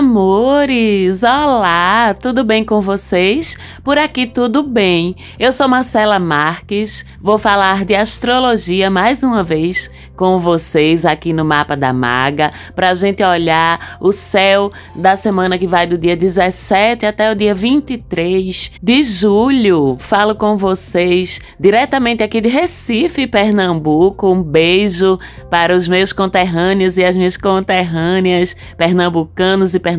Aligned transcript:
Amores, 0.00 1.22
olá, 1.22 2.14
tudo 2.14 2.42
bem 2.42 2.64
com 2.64 2.80
vocês? 2.80 3.58
Por 3.84 3.98
aqui 3.98 4.26
tudo 4.26 4.62
bem. 4.62 5.14
Eu 5.38 5.52
sou 5.52 5.68
Marcela 5.68 6.18
Marques, 6.18 7.04
vou 7.20 7.36
falar 7.36 7.84
de 7.84 7.94
astrologia 7.94 8.88
mais 8.88 9.22
uma 9.22 9.44
vez 9.44 9.90
com 10.20 10.38
vocês 10.38 11.06
aqui 11.06 11.32
no 11.32 11.46
Mapa 11.46 11.74
da 11.74 11.94
Maga, 11.94 12.52
para 12.74 12.90
a 12.90 12.94
gente 12.94 13.22
olhar 13.22 13.96
o 14.00 14.12
céu 14.12 14.70
da 14.94 15.16
semana 15.16 15.56
que 15.56 15.66
vai 15.66 15.86
do 15.86 15.96
dia 15.96 16.14
17 16.14 17.06
até 17.06 17.32
o 17.32 17.34
dia 17.34 17.54
23 17.54 18.72
de 18.82 19.02
julho. 19.02 19.96
Falo 19.98 20.34
com 20.34 20.58
vocês 20.58 21.40
diretamente 21.58 22.22
aqui 22.22 22.38
de 22.38 22.50
Recife, 22.50 23.26
Pernambuco. 23.26 24.30
Um 24.30 24.42
beijo 24.42 25.18
para 25.48 25.74
os 25.74 25.88
meus 25.88 26.12
conterrâneos 26.12 26.98
e 26.98 27.04
as 27.04 27.16
minhas 27.16 27.38
conterrâneas 27.38 28.54
pernambucanos 28.76 29.74
e 29.74 29.78
pernambucanas, 29.78 29.89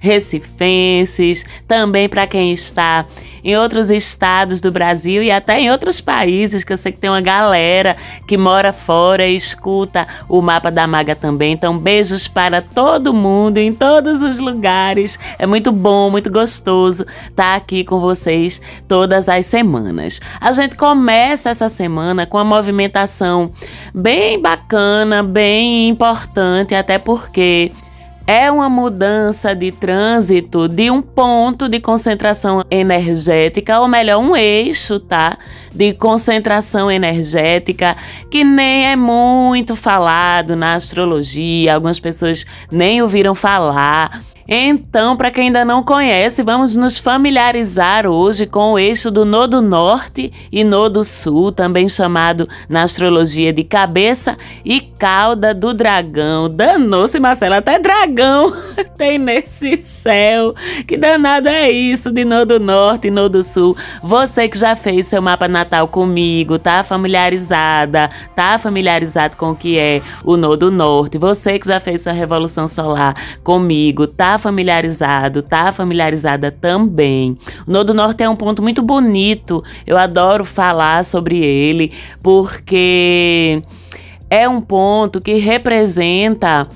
recifenses, 0.00 1.44
também 1.66 2.08
para 2.08 2.26
quem 2.26 2.52
está 2.52 3.06
em 3.44 3.56
outros 3.58 3.90
estados 3.90 4.60
do 4.60 4.72
Brasil 4.72 5.22
e 5.22 5.30
até 5.30 5.60
em 5.60 5.70
outros 5.70 6.00
países, 6.00 6.64
que 6.64 6.72
eu 6.72 6.78
sei 6.78 6.90
que 6.90 6.98
tem 6.98 7.10
uma 7.10 7.20
galera 7.20 7.94
que 8.26 8.38
mora 8.38 8.72
fora 8.72 9.26
e 9.26 9.36
escuta 9.36 10.08
o 10.28 10.40
mapa 10.40 10.70
da 10.70 10.86
Maga 10.86 11.14
também. 11.14 11.52
Então, 11.52 11.76
beijos 11.76 12.26
para 12.26 12.62
todo 12.62 13.12
mundo 13.12 13.58
em 13.58 13.72
todos 13.72 14.22
os 14.22 14.38
lugares. 14.40 15.18
É 15.38 15.46
muito 15.46 15.70
bom, 15.70 16.10
muito 16.10 16.30
gostoso 16.30 17.02
estar 17.02 17.34
tá 17.34 17.54
aqui 17.54 17.84
com 17.84 17.98
vocês 17.98 18.62
todas 18.88 19.28
as 19.28 19.44
semanas. 19.44 20.20
A 20.40 20.50
gente 20.52 20.74
começa 20.76 21.50
essa 21.50 21.68
semana 21.68 22.26
com 22.26 22.38
uma 22.38 22.44
movimentação 22.44 23.52
bem 23.94 24.40
bacana, 24.40 25.22
bem 25.22 25.90
importante, 25.90 26.74
até 26.74 26.98
porque 26.98 27.70
é 28.26 28.50
uma 28.50 28.68
mudança 28.68 29.54
de 29.54 29.70
trânsito 29.70 30.66
de 30.66 30.90
um 30.90 31.02
ponto 31.02 31.68
de 31.68 31.78
concentração 31.78 32.62
energética, 32.70 33.80
ou 33.80 33.88
melhor, 33.88 34.18
um 34.18 34.34
eixo, 34.34 34.98
tá? 34.98 35.36
De 35.74 35.92
concentração 35.92 36.90
energética 36.90 37.96
que 38.30 38.42
nem 38.42 38.86
é 38.86 38.96
muito 38.96 39.76
falado 39.76 40.56
na 40.56 40.74
astrologia, 40.74 41.74
algumas 41.74 42.00
pessoas 42.00 42.46
nem 42.70 43.02
ouviram 43.02 43.34
falar 43.34 44.22
então, 44.46 45.16
para 45.16 45.30
quem 45.30 45.44
ainda 45.46 45.64
não 45.64 45.82
conhece, 45.82 46.42
vamos 46.42 46.76
nos 46.76 46.98
familiarizar 46.98 48.06
hoje 48.06 48.46
com 48.46 48.72
o 48.72 48.78
eixo 48.78 49.10
do 49.10 49.24
Nodo 49.24 49.62
Norte 49.62 50.30
e 50.52 50.62
Nodo 50.62 51.02
Sul, 51.02 51.50
também 51.50 51.88
chamado 51.88 52.46
na 52.68 52.82
astrologia 52.82 53.52
de 53.52 53.64
cabeça 53.64 54.36
e 54.62 54.80
cauda 54.80 55.54
do 55.54 55.72
dragão. 55.72 56.50
Danou-se, 56.50 57.18
Marcela, 57.18 57.56
até 57.56 57.78
dragão 57.78 58.52
tem 58.98 59.18
nesse 59.18 59.80
céu. 59.80 60.54
Que 60.86 60.98
danado 60.98 61.48
é 61.48 61.70
isso 61.70 62.12
de 62.12 62.24
Nodo 62.24 62.60
Norte 62.60 63.08
e 63.08 63.10
Nodo 63.10 63.42
Sul? 63.42 63.74
Você 64.02 64.46
que 64.46 64.58
já 64.58 64.76
fez 64.76 65.06
seu 65.06 65.22
mapa 65.22 65.48
natal 65.48 65.88
comigo, 65.88 66.58
tá 66.58 66.84
familiarizada, 66.84 68.10
tá 68.34 68.58
familiarizado 68.58 69.36
com 69.38 69.52
o 69.52 69.56
que 69.56 69.78
é 69.78 70.02
o 70.22 70.36
Nodo 70.36 70.70
Norte. 70.70 71.16
Você 71.16 71.58
que 71.58 71.66
já 71.66 71.80
fez 71.80 72.02
sua 72.02 72.12
revolução 72.12 72.68
solar 72.68 73.14
comigo, 73.42 74.06
tá 74.06 74.33
familiarizado, 74.38 75.42
tá 75.42 75.72
familiarizada 75.72 76.50
também. 76.50 77.36
O 77.66 77.72
Nodo 77.72 77.94
Norte 77.94 78.22
é 78.22 78.28
um 78.28 78.36
ponto 78.36 78.62
muito 78.62 78.82
bonito. 78.82 79.62
Eu 79.86 79.96
adoro 79.96 80.44
falar 80.44 81.04
sobre 81.04 81.38
ele 81.44 81.92
porque 82.22 83.62
é 84.30 84.48
um 84.48 84.60
ponto 84.60 85.20
que 85.20 85.34
representa 85.34 86.66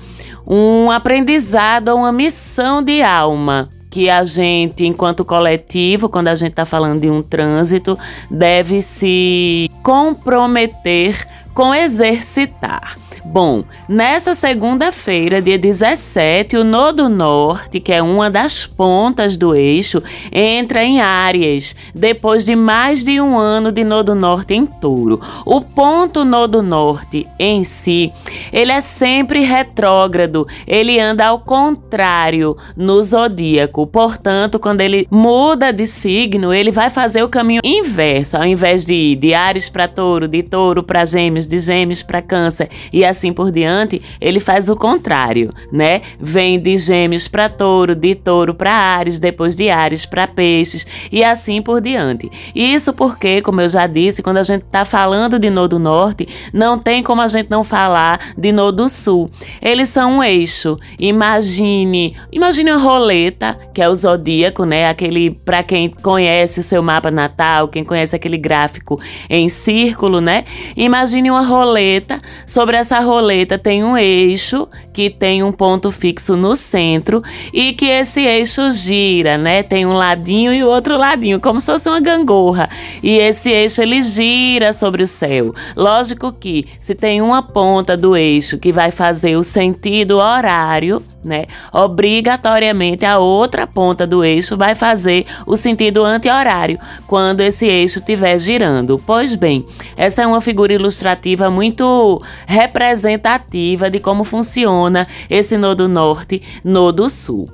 um 0.47 0.89
aprendizado, 0.89 1.93
uma 1.95 2.11
missão 2.11 2.81
de 2.81 3.01
alma 3.01 3.69
que 3.89 4.09
a 4.09 4.23
gente, 4.23 4.85
enquanto 4.85 5.25
coletivo, 5.25 6.09
quando 6.09 6.27
a 6.27 6.35
gente 6.35 6.51
está 6.51 6.65
falando 6.65 7.01
de 7.01 7.09
um 7.09 7.21
trânsito, 7.21 7.97
deve 8.29 8.81
se 8.81 9.69
comprometer 9.81 11.27
com 11.53 11.73
exercitar. 11.73 12.95
Bom, 13.25 13.63
nessa 13.87 14.33
segunda-feira, 14.33 15.41
dia 15.41 15.57
17, 15.57 16.55
o 16.55 16.63
Nodo 16.63 17.09
Norte, 17.09 17.79
que 17.79 17.91
é 17.91 18.01
uma 18.01 18.29
das 18.29 18.65
pontas 18.65 19.35
do 19.35 19.53
eixo, 19.53 20.01
entra 20.31 20.83
em 20.83 21.01
Áries, 21.01 21.75
depois 21.93 22.45
de 22.45 22.55
mais 22.55 23.03
de 23.03 23.19
um 23.19 23.37
ano 23.37 23.71
de 23.71 23.83
Nodo 23.83 24.15
Norte 24.15 24.53
em 24.53 24.65
Touro. 24.65 25.19
O 25.45 25.59
ponto 25.59 26.23
Nodo 26.23 26.61
Norte 26.63 27.27
em 27.37 27.63
si, 27.63 28.11
ele 28.53 28.71
é 28.71 28.81
sempre 28.81 29.41
retrógrado, 29.41 30.47
ele 30.65 30.99
anda 30.99 31.25
ao 31.27 31.39
contrário 31.39 32.55
no 32.75 33.03
zodíaco. 33.03 33.85
Portanto, 33.85 34.59
quando 34.59 34.81
ele 34.81 35.07
muda 35.11 35.71
de 35.71 35.85
signo, 35.85 36.53
ele 36.53 36.71
vai 36.71 36.89
fazer 36.89 37.21
o 37.23 37.29
caminho 37.29 37.61
inverso, 37.63 38.37
ao 38.37 38.45
invés 38.45 38.85
de 38.85 38.93
ir 38.93 39.15
de 39.17 39.33
Áries 39.33 39.69
para 39.69 39.87
Touro, 39.87 40.27
de 40.27 40.41
Touro 40.41 40.83
para 40.83 41.03
Gêmeos, 41.05 41.47
de 41.47 41.59
Gêmeos 41.59 42.01
para 42.01 42.21
Câncer 42.21 42.69
e 42.93 43.08
assim 43.09 43.33
por 43.33 43.51
diante, 43.51 44.01
ele 44.21 44.39
faz 44.39 44.69
o 44.69 44.75
contrário, 44.75 45.51
né? 45.71 46.01
Vem 46.19 46.59
de 46.59 46.77
Gêmeos 46.77 47.27
para 47.27 47.49
Touro, 47.49 47.95
de 47.95 48.15
Touro 48.15 48.53
para 48.53 48.71
Ares, 48.71 49.19
depois 49.19 49.55
de 49.55 49.69
Ares 49.69 50.05
para 50.05 50.27
Peixes 50.27 50.85
e 51.11 51.23
assim 51.23 51.61
por 51.61 51.81
diante. 51.81 52.29
Isso 52.55 52.93
porque, 52.93 53.41
como 53.41 53.61
eu 53.61 53.69
já 53.69 53.87
disse, 53.87 54.21
quando 54.21 54.37
a 54.37 54.43
gente 54.43 54.63
está 54.63 54.85
falando 54.85 55.39
de 55.39 55.49
Nodo 55.49 55.79
Norte, 55.79 56.27
não 56.53 56.77
tem 56.77 57.03
como 57.03 57.21
a 57.21 57.27
gente 57.27 57.49
não 57.49 57.63
falar 57.63 58.19
de 58.37 58.51
Nodo 58.51 58.87
Sul. 58.89 59.29
Eles 59.61 59.89
são 59.89 60.17
um 60.17 60.23
eixo. 60.23 60.77
Imagine, 60.99 62.15
imagine 62.31 62.71
uma 62.71 62.79
roleta, 62.79 63.55
que 63.73 63.81
é 63.81 63.89
o 63.89 63.95
zodíaco, 63.95 64.63
né? 64.65 64.87
Aquele 64.87 65.31
para 65.31 65.63
quem 65.63 65.89
conhece 65.89 66.59
o 66.59 66.63
seu 66.63 66.81
mapa 66.81 67.11
natal, 67.11 67.67
quem 67.67 67.83
conhece 67.83 68.15
aquele 68.15 68.37
gráfico 68.37 68.99
em 69.29 69.49
círculo, 69.49 70.21
né? 70.21 70.45
Imagine 70.75 71.31
uma 71.31 71.41
roleta. 71.41 72.18
Sobre 72.49 72.77
essa 72.77 72.99
roleta 72.99 73.59
tem 73.59 73.83
um 73.83 73.95
eixo 73.95 74.67
que 74.99 75.09
tem 75.09 75.41
um 75.41 75.53
ponto 75.53 75.93
fixo 75.93 76.35
no 76.35 76.57
centro 76.57 77.23
e 77.53 77.71
que 77.71 77.85
esse 77.85 78.19
eixo 78.19 78.69
gira, 78.69 79.37
né? 79.37 79.63
Tem 79.63 79.85
um 79.85 79.93
ladinho 79.93 80.53
e 80.53 80.61
o 80.61 80.67
outro 80.67 80.97
ladinho, 80.97 81.39
como 81.39 81.61
se 81.61 81.71
fosse 81.71 81.87
uma 81.87 82.01
gangorra. 82.01 82.67
E 83.01 83.17
esse 83.17 83.49
eixo 83.49 83.81
ele 83.81 84.01
gira 84.01 84.73
sobre 84.73 85.01
o 85.01 85.07
céu. 85.07 85.55
Lógico 85.73 86.33
que 86.33 86.65
se 86.81 86.93
tem 86.93 87.21
uma 87.21 87.41
ponta 87.41 87.95
do 87.95 88.13
eixo 88.13 88.57
que 88.57 88.73
vai 88.73 88.91
fazer 88.91 89.37
o 89.37 89.43
sentido 89.43 90.17
horário, 90.17 91.01
né? 91.23 91.45
Obrigatoriamente 91.71 93.05
a 93.05 93.19
outra 93.19 93.65
ponta 93.65 94.05
do 94.05 94.23
eixo 94.23 94.57
vai 94.57 94.75
fazer 94.75 95.25
o 95.45 95.55
sentido 95.55 96.03
anti-horário 96.03 96.77
quando 97.07 97.41
esse 97.41 97.65
eixo 97.65 97.99
estiver 97.99 98.37
girando. 98.37 99.01
Pois 99.05 99.35
bem, 99.35 99.65
essa 99.95 100.23
é 100.23 100.27
uma 100.27 100.41
figura 100.41 100.73
ilustrativa 100.73 101.49
muito 101.49 102.21
representativa 102.45 103.89
de 103.89 103.99
como 103.99 104.23
funciona 104.23 104.88
esse 105.29 105.57
nodo 105.57 105.87
norte, 105.87 106.41
nodo 106.63 107.09
sul. 107.09 107.49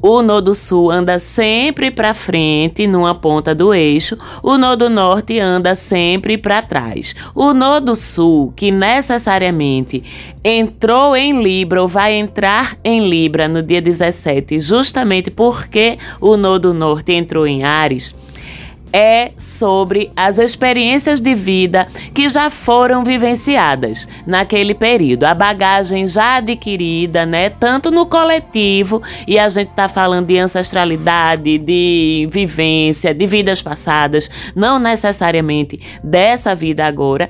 O 0.00 0.22
nodo 0.22 0.54
sul 0.54 0.92
anda 0.92 1.18
sempre 1.18 1.90
para 1.90 2.14
frente 2.14 2.86
numa 2.86 3.16
ponta 3.16 3.52
do 3.52 3.74
eixo, 3.74 4.16
o 4.44 4.56
nodo 4.56 4.88
norte 4.88 5.40
anda 5.40 5.74
sempre 5.74 6.38
para 6.38 6.62
trás. 6.62 7.16
O 7.34 7.52
nodo 7.52 7.96
sul, 7.96 8.52
que 8.54 8.70
necessariamente 8.70 10.04
entrou 10.44 11.16
em 11.16 11.42
Libra 11.42 11.82
ou 11.82 11.88
vai 11.88 12.14
entrar 12.14 12.76
em 12.84 13.08
Libra 13.08 13.48
no 13.48 13.60
dia 13.60 13.82
17, 13.82 14.60
justamente 14.60 15.32
porque 15.32 15.98
o 16.20 16.36
nodo 16.36 16.72
norte 16.72 17.12
entrou 17.12 17.44
em 17.44 17.64
Ares, 17.64 18.14
é 18.92 19.32
sobre 19.38 20.10
as 20.16 20.38
experiências 20.38 21.20
de 21.20 21.34
vida 21.34 21.86
que 22.14 22.28
já 22.28 22.50
foram 22.50 23.04
vivenciadas 23.04 24.08
naquele 24.26 24.74
período, 24.74 25.24
a 25.24 25.34
bagagem 25.34 26.06
já 26.06 26.36
adquirida, 26.36 27.24
né, 27.26 27.50
tanto 27.50 27.90
no 27.90 28.06
coletivo 28.06 29.02
e 29.26 29.38
a 29.38 29.48
gente 29.48 29.70
está 29.70 29.88
falando 29.88 30.26
de 30.26 30.38
ancestralidade, 30.38 31.58
de 31.58 32.28
vivência, 32.30 33.14
de 33.14 33.26
vidas 33.26 33.62
passadas, 33.62 34.30
não 34.54 34.78
necessariamente 34.78 35.80
dessa 36.02 36.54
vida 36.54 36.84
agora, 36.86 37.28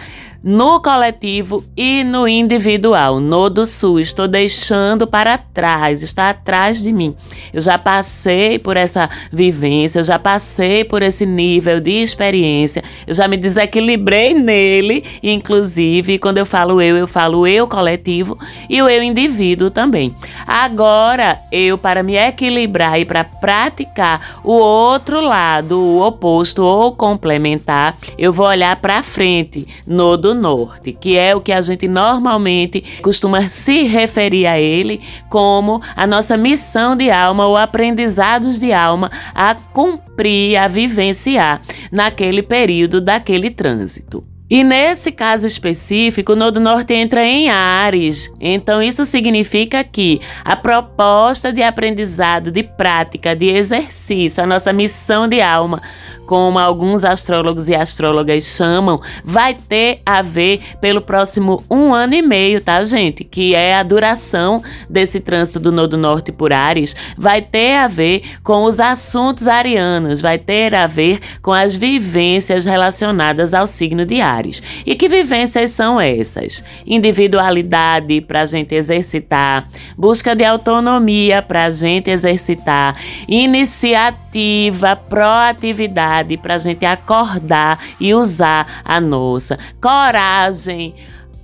no 0.49 0.81
coletivo 0.81 1.63
e 1.77 2.03
no 2.03 2.27
individual. 2.27 3.21
No 3.21 3.51
do 3.51 3.67
Sul, 3.67 4.01
estou 4.01 4.27
deixando 4.27 5.07
para 5.07 5.37
trás, 5.37 6.03
está 6.03 6.31
atrás 6.31 6.83
de 6.83 6.91
mim. 6.91 7.15
Eu 7.53 7.61
já 7.61 7.77
passei 7.77 8.59
por 8.59 8.75
essa 8.75 9.11
vivência, 9.31 9.99
eu 9.99 10.05
já 10.05 10.19
passei 10.19 10.85
por 10.85 11.03
esse 11.03 11.27
nível 11.27 11.81
de 11.81 11.91
experiência, 11.91 12.83
eu 13.07 13.13
já 13.13 13.29
me 13.29 13.37
desequilibrei 13.37 14.33
nele, 14.33 15.05
inclusive, 15.23 16.19
quando 16.19 16.39
eu 16.39 16.47
falo 16.47 16.81
eu, 16.81 16.97
eu 16.97 17.07
falo 17.07 17.47
eu 17.47 17.69
coletivo 17.69 18.39
e 18.71 18.81
o 18.81 18.89
eu 18.89 19.03
indivíduo 19.03 19.69
também. 19.69 20.15
Agora, 20.47 21.39
eu, 21.53 21.77
para 21.77 22.03
me 22.03 22.17
equilibrar 22.17 22.99
e 22.99 23.05
para 23.05 23.23
praticar 23.23 24.41
o 24.43 24.53
outro 24.53 25.21
lado, 25.21 25.79
o 25.79 26.01
oposto 26.01 26.65
ou 26.65 26.97
complementar, 26.97 27.99
eu 28.17 28.33
vou 28.33 28.47
olhar 28.47 28.77
para 28.77 29.03
frente, 29.03 29.69
no 29.87 30.17
do 30.17 30.38
norte, 30.39 30.93
que 30.93 31.19
é 31.19 31.35
o 31.35 31.41
que 31.41 31.53
a 31.53 31.61
gente 31.61 31.87
normalmente 31.87 33.01
costuma 33.03 33.49
se 33.49 33.83
referir 33.83 34.47
a 34.47 34.59
ele 34.59 35.01
como 35.29 35.83
a 35.97 36.07
nossa 36.07 36.37
missão 36.37 36.97
de 36.97 37.11
alma 37.11 37.47
ou 37.47 37.57
aprendizados 37.57 38.59
de 38.59 38.73
alma 38.73 39.11
a 39.35 39.55
cumprir, 39.55 40.57
a 40.57 40.69
vivenciar 40.69 41.61
naquele 41.93 42.43
período 42.43 43.01
daquele 43.01 43.51
trânsito. 43.51 44.25
E 44.51 44.65
nesse 44.65 45.13
caso 45.13 45.47
específico, 45.47 46.33
o 46.33 46.37
Nodo 46.37 46.59
Norte 46.59 46.95
entra 46.95 47.23
em 47.23 47.51
Ares. 47.51 48.33
Então, 48.41 48.83
isso 48.83 49.05
significa 49.05 49.85
que 49.85 50.23
a 50.43 50.57
proposta 50.57 51.53
de 51.53 51.63
aprendizado, 51.63 52.51
de 52.51 52.63
prática, 52.63 53.37
de 53.37 53.47
exercício, 53.51 54.43
a 54.43 54.47
nossa 54.47 54.73
missão 54.73 55.29
de 55.29 55.43
alma 55.43 55.83
como 56.29 56.59
alguns 56.59 57.05
astrólogos 57.05 57.71
e 57.71 57.75
astrólogas 57.75 58.45
chamam, 58.45 59.01
vai 59.25 59.55
ter 59.55 60.01
a 60.05 60.21
ver 60.21 60.61
pelo 60.79 61.01
próximo 61.01 61.65
um 61.71 61.95
ano 61.95 62.13
e 62.13 62.21
meio, 62.21 62.61
tá, 62.61 62.85
gente? 62.85 63.25
Que 63.25 63.55
é 63.55 63.75
a 63.75 63.83
duração 63.83 64.63
desse 64.91 65.21
trânsito 65.21 65.59
do 65.59 65.73
Nodo 65.73 65.97
Norte 65.97 66.31
por 66.31 66.53
Ares, 66.53 66.95
vai 67.17 67.41
ter 67.41 67.77
a 67.77 67.89
ver 67.89 68.21
com 68.43 68.65
os 68.65 68.79
assuntos 68.79 69.49
arianos, 69.49 70.21
vai 70.21 70.37
ter 70.37 70.75
a 70.75 70.87
ver 70.87 71.19
com 71.41 71.51
as 71.51 71.75
vivências 71.75 72.67
relacionadas 72.67 73.55
ao 73.55 73.67
signo 73.67 74.05
de 74.05 74.21
Ares. 74.21 74.63
E 74.85 74.95
que 74.95 75.09
vivências 75.09 75.71
são 75.71 75.99
essas? 75.99 76.63
Individualidade 76.87 78.21
para 78.21 78.43
a 78.43 78.47
gente 78.47 78.75
exercitar, 78.75 79.67
busca 79.97 80.37
de 80.37 80.45
autonomia 80.45 81.41
para 81.41 81.65
a 81.65 81.71
gente 81.71 82.11
exercitar, 82.11 82.97
iniciativa, 83.27 84.95
proatividade 84.95 86.18
para 86.39 86.55
a 86.55 86.59
gente 86.59 86.85
acordar 86.85 87.79
e 88.01 88.15
usar 88.15 88.83
a 88.85 89.01
nossa 89.01 89.59
coragem 89.81 90.95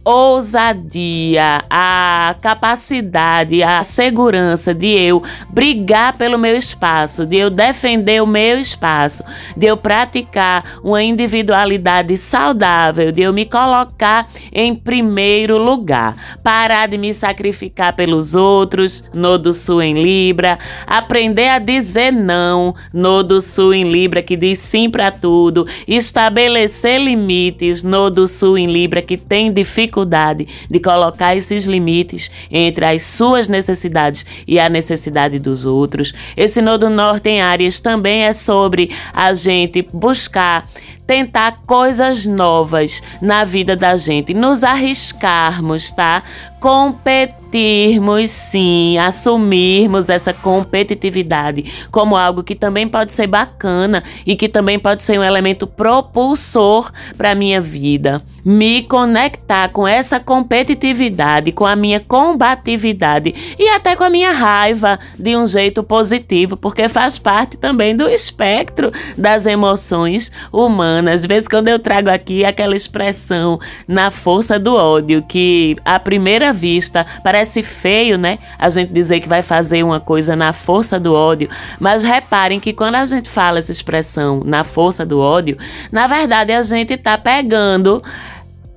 ousadia, 0.04 1.62
a 1.70 2.36
capacidade, 2.42 3.62
a 3.62 3.82
segurança 3.82 4.74
de 4.74 4.88
eu 4.88 5.22
brigar 5.48 6.16
pelo 6.18 6.38
meu 6.38 6.54
espaço, 6.54 7.24
de 7.24 7.36
eu 7.36 7.48
defender 7.48 8.22
o 8.22 8.26
meu 8.26 8.58
espaço, 8.58 9.24
de 9.56 9.66
eu 9.66 9.78
praticar 9.78 10.62
uma 10.84 11.02
individualidade 11.02 12.18
saudável, 12.18 13.10
de 13.10 13.22
eu 13.22 13.32
me 13.32 13.46
colocar 13.46 14.28
em 14.52 14.74
primeiro 14.74 15.56
lugar, 15.56 16.14
parar 16.42 16.86
de 16.86 16.98
me 16.98 17.14
sacrificar 17.14 17.96
pelos 17.96 18.34
outros, 18.34 19.04
no 19.14 19.38
do 19.38 19.54
Sul 19.54 19.80
em 19.80 20.02
Libra, 20.02 20.58
aprender 20.86 21.48
a 21.48 21.58
dizer 21.58 22.12
não, 22.12 22.74
no 22.92 23.22
do 23.22 23.40
Sul 23.40 23.72
em 23.72 23.90
Libra 23.90 24.22
que 24.22 24.36
diz 24.36 24.58
sim 24.58 24.90
para 24.90 25.10
tudo, 25.10 25.66
estabelecer 25.88 27.00
limites, 27.00 27.82
no 27.82 28.10
do 28.10 28.28
Sul 28.28 28.58
em 28.58 28.66
Libra 28.66 29.00
que 29.00 29.16
tem 29.16 29.50
dificuldade 29.50 29.93
dificuldade 29.94 30.48
de 30.68 30.80
colocar 30.80 31.36
esses 31.36 31.66
limites 31.66 32.30
entre 32.50 32.84
as 32.84 33.02
suas 33.02 33.46
necessidades 33.46 34.26
e 34.46 34.58
a 34.58 34.68
necessidade 34.68 35.38
dos 35.38 35.64
outros. 35.64 36.12
Esse 36.36 36.60
nodo 36.60 36.90
norte 36.90 37.28
em 37.28 37.40
áreas 37.40 37.80
também 37.80 38.24
é 38.24 38.32
sobre 38.32 38.90
a 39.12 39.32
gente 39.32 39.86
buscar 39.92 40.66
tentar 41.06 41.60
coisas 41.66 42.26
novas 42.26 43.02
na 43.20 43.44
vida 43.44 43.76
da 43.76 43.96
gente, 43.96 44.32
nos 44.32 44.64
arriscarmos, 44.64 45.90
tá? 45.90 46.22
Competirmos 46.60 48.30
sim, 48.30 48.96
assumirmos 48.96 50.08
essa 50.08 50.32
competitividade 50.32 51.86
como 51.90 52.16
algo 52.16 52.42
que 52.42 52.54
também 52.54 52.88
pode 52.88 53.12
ser 53.12 53.26
bacana 53.26 54.02
e 54.26 54.34
que 54.34 54.48
também 54.48 54.78
pode 54.78 55.02
ser 55.02 55.18
um 55.18 55.22
elemento 55.22 55.66
propulsor 55.66 56.90
para 57.18 57.34
minha 57.34 57.60
vida. 57.60 58.22
Me 58.42 58.82
conectar 58.84 59.68
com 59.68 59.86
essa 59.86 60.18
competitividade, 60.18 61.52
com 61.52 61.66
a 61.66 61.76
minha 61.76 62.00
combatividade 62.00 63.34
e 63.58 63.68
até 63.68 63.94
com 63.94 64.04
a 64.04 64.10
minha 64.10 64.32
raiva 64.32 64.98
de 65.18 65.36
um 65.36 65.46
jeito 65.46 65.82
positivo, 65.82 66.56
porque 66.56 66.88
faz 66.88 67.18
parte 67.18 67.58
também 67.58 67.94
do 67.94 68.08
espectro 68.08 68.90
das 69.18 69.44
emoções 69.44 70.32
humanas 70.50 70.93
às 70.98 71.24
vezes, 71.24 71.48
quando 71.48 71.68
eu 71.68 71.78
trago 71.78 72.10
aqui 72.10 72.44
aquela 72.44 72.76
expressão 72.76 73.58
na 73.86 74.10
força 74.10 74.58
do 74.58 74.74
ódio, 74.74 75.22
que 75.22 75.76
à 75.84 75.98
primeira 75.98 76.52
vista 76.52 77.06
parece 77.22 77.62
feio, 77.62 78.18
né? 78.18 78.38
A 78.58 78.68
gente 78.68 78.92
dizer 78.92 79.20
que 79.20 79.28
vai 79.28 79.42
fazer 79.42 79.82
uma 79.82 80.00
coisa 80.00 80.36
na 80.36 80.52
força 80.52 80.98
do 80.98 81.12
ódio. 81.14 81.48
Mas 81.78 82.02
reparem 82.02 82.60
que 82.60 82.72
quando 82.72 82.96
a 82.96 83.04
gente 83.04 83.28
fala 83.28 83.58
essa 83.58 83.72
expressão 83.72 84.40
na 84.44 84.64
força 84.64 85.04
do 85.04 85.20
ódio, 85.20 85.56
na 85.90 86.06
verdade 86.06 86.52
a 86.52 86.62
gente 86.62 86.96
tá 86.96 87.16
pegando 87.16 88.02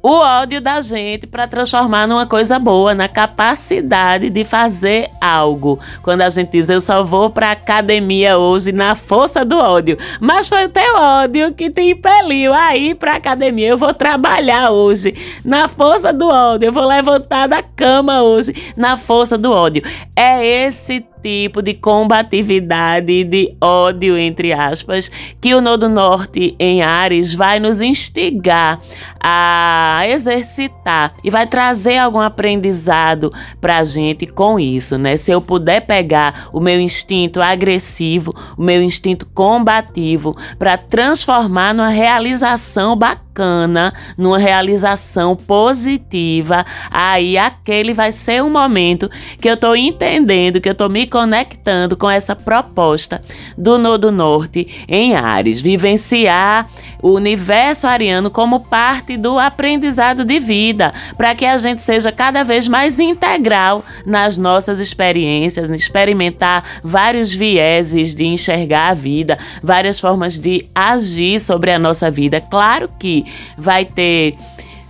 o 0.07 0.21
ódio 0.21 0.61
da 0.61 0.79
gente 0.79 1.27
para 1.27 1.45
transformar 1.47 2.07
numa 2.07 2.25
coisa 2.25 2.57
boa, 2.57 2.93
na 2.93 3.09
capacidade 3.09 4.29
de 4.29 4.45
fazer 4.45 5.09
algo. 5.19 5.77
Quando 6.01 6.21
a 6.21 6.29
gente 6.29 6.51
diz 6.51 6.69
eu 6.69 6.79
só 6.79 7.03
vou 7.03 7.29
para 7.29 7.51
academia 7.51 8.37
hoje 8.37 8.71
na 8.71 8.95
força 8.95 9.43
do 9.43 9.57
ódio, 9.57 9.97
mas 10.21 10.47
foi 10.47 10.63
o 10.63 10.69
teu 10.69 10.95
ódio 10.95 11.53
que 11.53 11.69
te 11.69 11.81
impeliu 11.81 12.53
a 12.53 12.77
ir 12.77 12.95
para 12.95 13.15
academia. 13.15 13.67
Eu 13.67 13.77
vou 13.77 13.93
trabalhar 13.93 14.69
hoje 14.69 15.13
na 15.43 15.67
força 15.67 16.13
do 16.13 16.29
ódio, 16.29 16.67
eu 16.67 16.73
vou 16.73 16.85
levantar 16.85 17.45
da 17.47 17.61
cama 17.61 18.23
hoje 18.23 18.53
na 18.77 18.95
força 18.95 19.37
do 19.37 19.51
ódio. 19.51 19.83
É 20.15 20.65
esse 20.65 21.05
tipo 21.21 21.61
de 21.61 21.73
combatividade, 21.73 23.23
de 23.23 23.55
ódio, 23.61 24.17
entre 24.17 24.53
aspas, 24.53 25.11
que 25.39 25.53
o 25.53 25.61
Nodo 25.61 25.89
Norte 25.89 26.55
em 26.59 26.81
Ares 26.81 27.33
vai 27.33 27.59
nos 27.59 27.81
instigar 27.81 28.79
a 29.19 30.03
exercitar 30.07 31.13
e 31.23 31.29
vai 31.29 31.45
trazer 31.47 31.97
algum 31.97 32.19
aprendizado 32.19 33.31
para 33.59 33.77
a 33.77 33.83
gente 33.83 34.25
com 34.27 34.59
isso, 34.59 34.97
né? 34.97 35.17
Se 35.17 35.31
eu 35.31 35.41
puder 35.41 35.81
pegar 35.81 36.47
o 36.53 36.59
meu 36.59 36.79
instinto 36.79 37.41
agressivo, 37.41 38.33
o 38.57 38.61
meu 38.61 38.81
instinto 38.81 39.29
combativo, 39.33 40.35
para 40.57 40.77
transformar 40.77 41.73
numa 41.73 41.89
realização 41.89 42.95
bacana 42.95 43.26
bacana, 43.37 43.93
numa 44.17 44.39
realização 44.39 45.35
positiva, 45.35 46.65
aí 46.89 47.37
aquele 47.37 47.93
vai 47.93 48.11
ser 48.11 48.41
um 48.41 48.49
momento 48.49 49.09
que 49.39 49.47
eu 49.47 49.53
estou 49.53 49.75
entendendo, 49.75 50.59
que 50.59 50.67
eu 50.67 50.73
estou 50.73 50.89
me 50.89 51.05
conectando 51.05 51.95
com 51.95 52.09
essa 52.09 52.35
proposta 52.35 53.21
do 53.55 53.77
Nodo 53.77 54.11
Norte 54.11 54.85
em 54.87 55.15
Ares, 55.15 55.61
vivenciar 55.61 56.67
o 57.07 57.13
universo 57.13 57.87
ariano 57.87 58.29
como 58.29 58.59
parte 58.59 59.15
do 59.15 59.39
aprendizado 59.39 60.25
de 60.25 60.39
vida, 60.41 60.93
para 61.17 61.33
que 61.33 61.45
a 61.45 61.57
gente 61.57 61.81
seja 61.81 62.11
cada 62.11 62.43
vez 62.43 62.67
mais 62.67 62.99
integral 62.99 63.85
nas 64.05 64.37
nossas 64.37 64.79
experiências, 64.79 65.69
experimentar 65.69 66.63
vários 66.83 67.33
vieses 67.33 68.13
de 68.13 68.25
enxergar 68.25 68.89
a 68.89 68.93
vida, 68.93 69.37
várias 69.63 70.01
formas 70.01 70.37
de 70.37 70.65
agir 70.75 71.39
sobre 71.39 71.71
a 71.71 71.79
nossa 71.79 72.11
vida. 72.11 72.41
Claro 72.41 72.89
que 72.99 73.25
vai 73.57 73.85
ter 73.85 74.35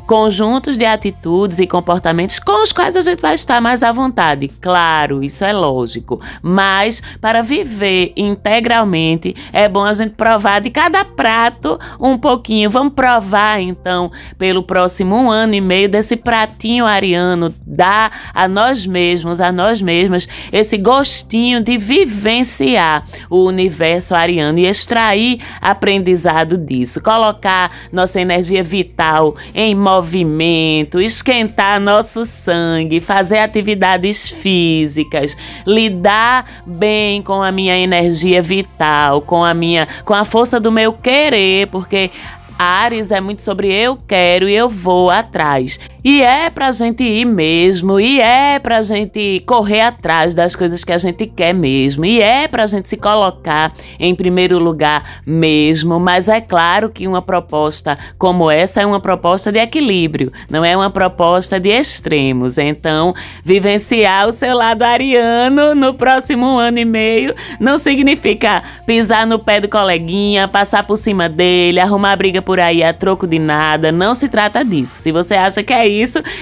conjuntos 0.07 0.77
de 0.77 0.85
atitudes 0.85 1.59
e 1.59 1.67
comportamentos 1.67 2.39
com 2.39 2.63
os 2.63 2.71
quais 2.71 2.95
a 2.95 3.01
gente 3.01 3.21
vai 3.21 3.35
estar 3.35 3.59
mais 3.59 3.83
à 3.83 3.91
vontade. 3.91 4.47
Claro, 4.61 5.21
isso 5.21 5.43
é 5.43 5.51
lógico. 5.51 6.21
Mas 6.41 7.03
para 7.19 7.43
viver 7.43 8.13
integralmente, 8.15 9.35
é 9.51 9.67
bom 9.67 9.83
a 9.83 9.93
gente 9.93 10.11
provar 10.11 10.61
de 10.61 10.69
cada 10.69 11.03
prato 11.03 11.77
um 11.99 12.17
pouquinho. 12.17 12.69
Vamos 12.69 12.93
provar 12.93 13.59
então 13.59 14.09
pelo 14.37 14.63
próximo 14.63 15.13
um 15.13 15.29
ano 15.29 15.53
e 15.53 15.61
meio 15.61 15.89
desse 15.89 16.15
pratinho 16.15 16.85
ariano, 16.85 17.53
dar 17.65 18.31
a 18.33 18.47
nós 18.47 18.87
mesmos, 18.87 19.41
a 19.41 19.51
nós 19.51 19.81
mesmas, 19.81 20.25
esse 20.53 20.77
gostinho 20.77 21.61
de 21.61 21.77
vivenciar 21.77 23.03
o 23.29 23.43
universo 23.43 24.15
ariano 24.15 24.59
e 24.59 24.67
extrair 24.67 25.41
aprendizado 25.59 26.57
disso, 26.57 27.03
colocar 27.03 27.71
nossa 27.91 28.21
energia 28.21 28.63
vital 28.63 29.35
em 29.53 29.75
modo 29.75 29.97
movimento, 29.98 31.01
esquentar 31.01 31.80
nosso 31.80 32.24
sangue, 32.24 33.01
fazer 33.01 33.39
atividades 33.39 34.30
físicas, 34.30 35.36
lidar 35.66 36.46
bem 36.66 37.24
com 37.24 37.42
a 37.42 37.51
minha 37.51 37.75
energia 37.75 38.42
vital, 38.42 39.22
com 39.22 39.44
a 39.44 39.56
minha, 39.56 39.88
com 40.06 40.13
a 40.13 40.24
força 40.24 40.60
do 40.60 40.72
meu 40.72 40.94
querer, 40.94 41.68
porque 41.68 42.12
Ares 42.60 43.12
é 43.12 43.20
muito 43.20 43.42
sobre 43.42 43.74
eu 43.74 43.98
quero 44.08 44.48
e 44.48 44.56
eu 44.56 44.70
vou 44.70 45.10
atrás. 45.10 45.80
E 46.09 46.21
é 46.21 46.49
pra 46.49 46.71
gente 46.71 47.03
ir 47.03 47.25
mesmo, 47.25 47.99
e 47.99 48.21
é 48.21 48.59
pra 48.59 48.81
gente 48.81 49.43
correr 49.45 49.81
atrás 49.81 50.33
das 50.33 50.55
coisas 50.55 50.81
que 50.81 50.93
a 50.93 50.97
gente 50.97 51.25
quer 51.25 51.53
mesmo, 51.53 52.05
e 52.05 52.21
é 52.21 52.47
pra 52.47 52.65
gente 52.65 52.87
se 52.87 52.95
colocar 52.95 53.73
em 53.99 54.15
primeiro 54.15 54.57
lugar 54.57 55.19
mesmo, 55.27 55.99
mas 55.99 56.29
é 56.29 56.39
claro 56.39 56.89
que 56.89 57.09
uma 57.09 57.21
proposta 57.21 57.97
como 58.17 58.49
essa 58.49 58.81
é 58.81 58.85
uma 58.85 59.01
proposta 59.01 59.51
de 59.51 59.59
equilíbrio, 59.59 60.31
não 60.49 60.63
é 60.63 60.77
uma 60.77 60.89
proposta 60.89 61.59
de 61.59 61.67
extremos. 61.67 62.57
Então, 62.57 63.13
vivenciar 63.43 64.29
o 64.29 64.31
seu 64.31 64.55
lado 64.55 64.83
ariano 64.83 65.75
no 65.75 65.93
próximo 65.93 66.57
ano 66.57 66.79
e 66.79 66.85
meio 66.85 67.35
não 67.59 67.77
significa 67.77 68.63
pisar 68.85 69.27
no 69.27 69.39
pé 69.39 69.59
do 69.59 69.67
coleguinha, 69.67 70.47
passar 70.47 70.83
por 70.83 70.95
cima 70.95 71.27
dele, 71.27 71.81
arrumar 71.81 72.15
briga 72.15 72.41
por 72.41 72.61
aí 72.61 72.81
a 72.81 72.93
troco 72.93 73.27
de 73.27 73.39
nada. 73.39 73.91
Não 73.91 74.15
se 74.15 74.29
trata 74.29 74.63
disso. 74.63 75.01
Se 75.01 75.11
você 75.11 75.33
acha 75.33 75.61
que 75.61 75.73
é 75.73 75.85
isso, 75.85 75.97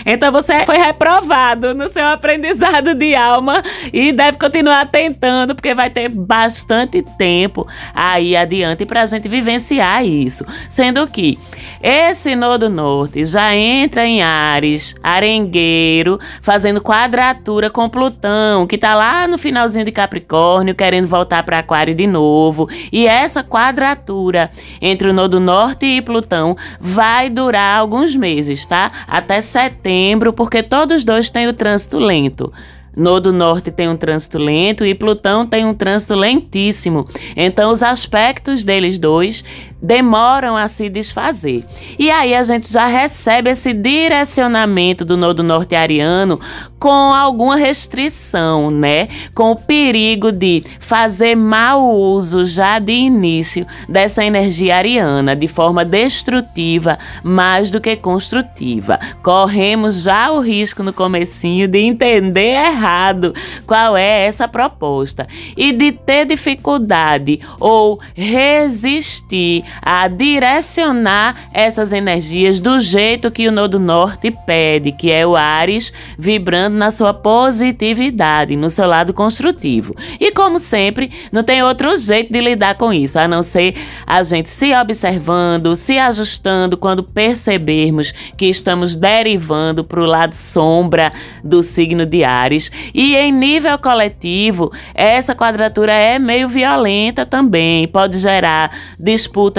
então 0.06 0.32
você 0.32 0.66
foi 0.66 0.78
reprovado 0.78 1.74
no 1.74 1.88
seu 1.90 2.06
aprendizado 2.08 2.94
de 2.94 3.16
alma 3.16 3.64
e 3.94 4.12
deve 4.12 4.38
continuar 4.38 4.88
tentando, 4.88 5.56
porque 5.56 5.74
vai 5.74 5.90
ter 5.90 6.10
bastante 6.10 7.02
tempo 7.18 7.68
aí 7.94 8.36
adiante 8.36 8.86
para 8.86 9.02
a 9.02 9.06
gente 9.06 9.28
vivenciar 9.28 10.06
isso. 10.06 10.46
Sendo 10.70 11.08
que 11.08 11.38
esse 11.82 12.36
Nodo 12.36 12.70
Norte 12.70 13.26
já 13.26 13.56
entra 13.56 14.06
em 14.06 14.22
Ares, 14.22 14.96
Arengueiro, 15.04 16.20
fazendo 16.42 16.82
quadratura 16.82 17.70
com 17.70 17.90
Plutão, 17.90 18.66
que 18.68 18.78
tá 18.78 18.96
lá 18.96 19.28
no 19.28 19.38
finalzinho 19.38 19.86
de 19.86 19.92
Capricórnio, 19.92 20.76
querendo 20.76 21.08
voltar 21.08 21.44
para 21.44 21.60
Aquário 21.60 21.96
de 21.96 22.08
novo. 22.08 22.68
E 22.92 23.08
essa 23.08 23.44
quadratura 23.44 24.50
entre 24.82 25.10
o 25.10 25.14
Nodo 25.14 25.40
Norte 25.40 25.86
e 25.86 26.02
Plutão 26.02 26.56
vai 26.80 27.30
durar 27.30 27.80
alguns 27.80 28.16
meses, 28.16 28.66
tá? 28.66 28.92
Até 29.08 29.35
setembro, 29.42 30.34
porque 30.34 30.63
todos 30.63 31.04
dois 31.04 31.30
têm 31.30 31.48
o 31.48 31.54
trânsito 31.54 32.00
lento. 32.00 32.51
Nodo 32.96 33.34
Norte 33.34 33.72
tem 33.72 33.89
um 33.89 33.98
trânsito 33.98 34.38
lento 34.38 34.86
e 34.86 34.96
Plutão 34.96 35.46
tem 35.46 35.65
um 35.65 35.74
trânsito 35.74 36.15
lentíssimo. 36.15 37.06
Então, 37.36 37.72
os 37.72 37.84
aspectos 37.84 38.63
deles 38.63 38.98
dois 38.98 39.44
demoram 39.86 40.56
a 40.56 40.68
se 40.68 40.89
desfazer. 40.89 41.63
E 41.98 42.10
aí 42.10 42.34
a 42.34 42.44
gente 42.44 42.72
já 42.72 42.88
recebe 42.88 43.50
esse 43.50 43.72
direcionamento 43.74 45.06
do 45.06 45.15
nodo 45.15 45.44
norte 45.44 45.75
ariano 45.75 46.39
com 46.80 47.13
alguma 47.13 47.56
restrição, 47.56 48.70
né? 48.70 49.08
Com 49.34 49.51
o 49.51 49.56
perigo 49.56 50.32
de 50.32 50.63
fazer 50.80 51.36
mau 51.36 51.96
uso 51.96 52.46
já 52.46 52.77
de 52.80 52.92
início 52.92 53.65
dessa 53.89 54.24
energia 54.24 54.75
ariana 54.75 55.36
de 55.36 55.48
forma 55.48 55.84
destrutiva 55.84 57.00
mais 57.24 57.72
do 57.72 57.82
que 57.82 57.96
construtiva. 57.96 59.00
Corremos 59.24 60.04
já 60.04 60.32
o 60.32 60.39
risco 60.39 60.84
no 60.84 60.94
comecinho 60.94 61.68
de 61.68 61.80
entender 61.80 62.54
errado 62.68 63.34
qual 63.65 63.98
é 63.98 64.25
essa 64.25 64.48
proposta 64.48 65.27
e 65.58 65.72
de 65.72 65.92
ter 65.92 66.25
dificuldade 66.25 67.39
ou 67.60 68.00
resistir 68.13 69.63
a 69.82 70.08
direcionar 70.08 71.36
essas 71.53 71.91
energias 71.91 72.60
do 72.60 72.79
jeito 72.79 73.32
que 73.32 73.48
o 73.48 73.51
Nodo 73.51 73.79
Norte 73.79 74.32
pede, 74.46 74.91
que 74.91 75.12
é 75.12 75.25
o 75.25 75.36
Ares 75.36 75.94
vibrando 76.17 76.77
na 76.77 76.91
sua 76.91 77.13
positividade, 77.13 78.55
no 78.55 78.70
seu 78.70 78.88
lado 78.88 79.13
construtivo. 79.13 79.96
E 80.20 80.32
como 80.32 80.60
sempre, 80.60 81.12
não 81.32 81.44
tem 81.44 81.63
outro 81.63 81.96
jeito 81.98 82.32
de 82.32 82.41
lidar 82.41 82.75
com 82.75 82.91
isso, 82.91 83.17
a 83.17 83.27
não 83.27 83.44
ser 83.44 83.75
a 84.05 84.22
gente 84.24 84.50
se 84.50 84.74
observando, 84.74 85.75
se 85.75 85.98
ajustando 85.98 86.77
quando 86.77 87.03
percebermos 87.03 88.13
que 88.38 88.46
estamos 88.46 88.96
derivando 88.96 89.84
para 89.84 90.01
o 90.01 90.05
lado 90.05 90.34
sombra 90.34 91.12
do 91.44 91.63
signo 91.63 92.05
de 92.05 92.24
Ares. 92.24 92.72
E 92.94 93.15
em 93.15 93.32
nível 93.32 93.77
coletivo, 93.77 94.72
essa 94.94 95.36
quadratura 95.36 95.94
é 95.94 96.20
meio 96.20 96.48
violenta 96.48 97.25
também, 97.25 97.88
pode 97.88 98.17
gerar 98.17 98.72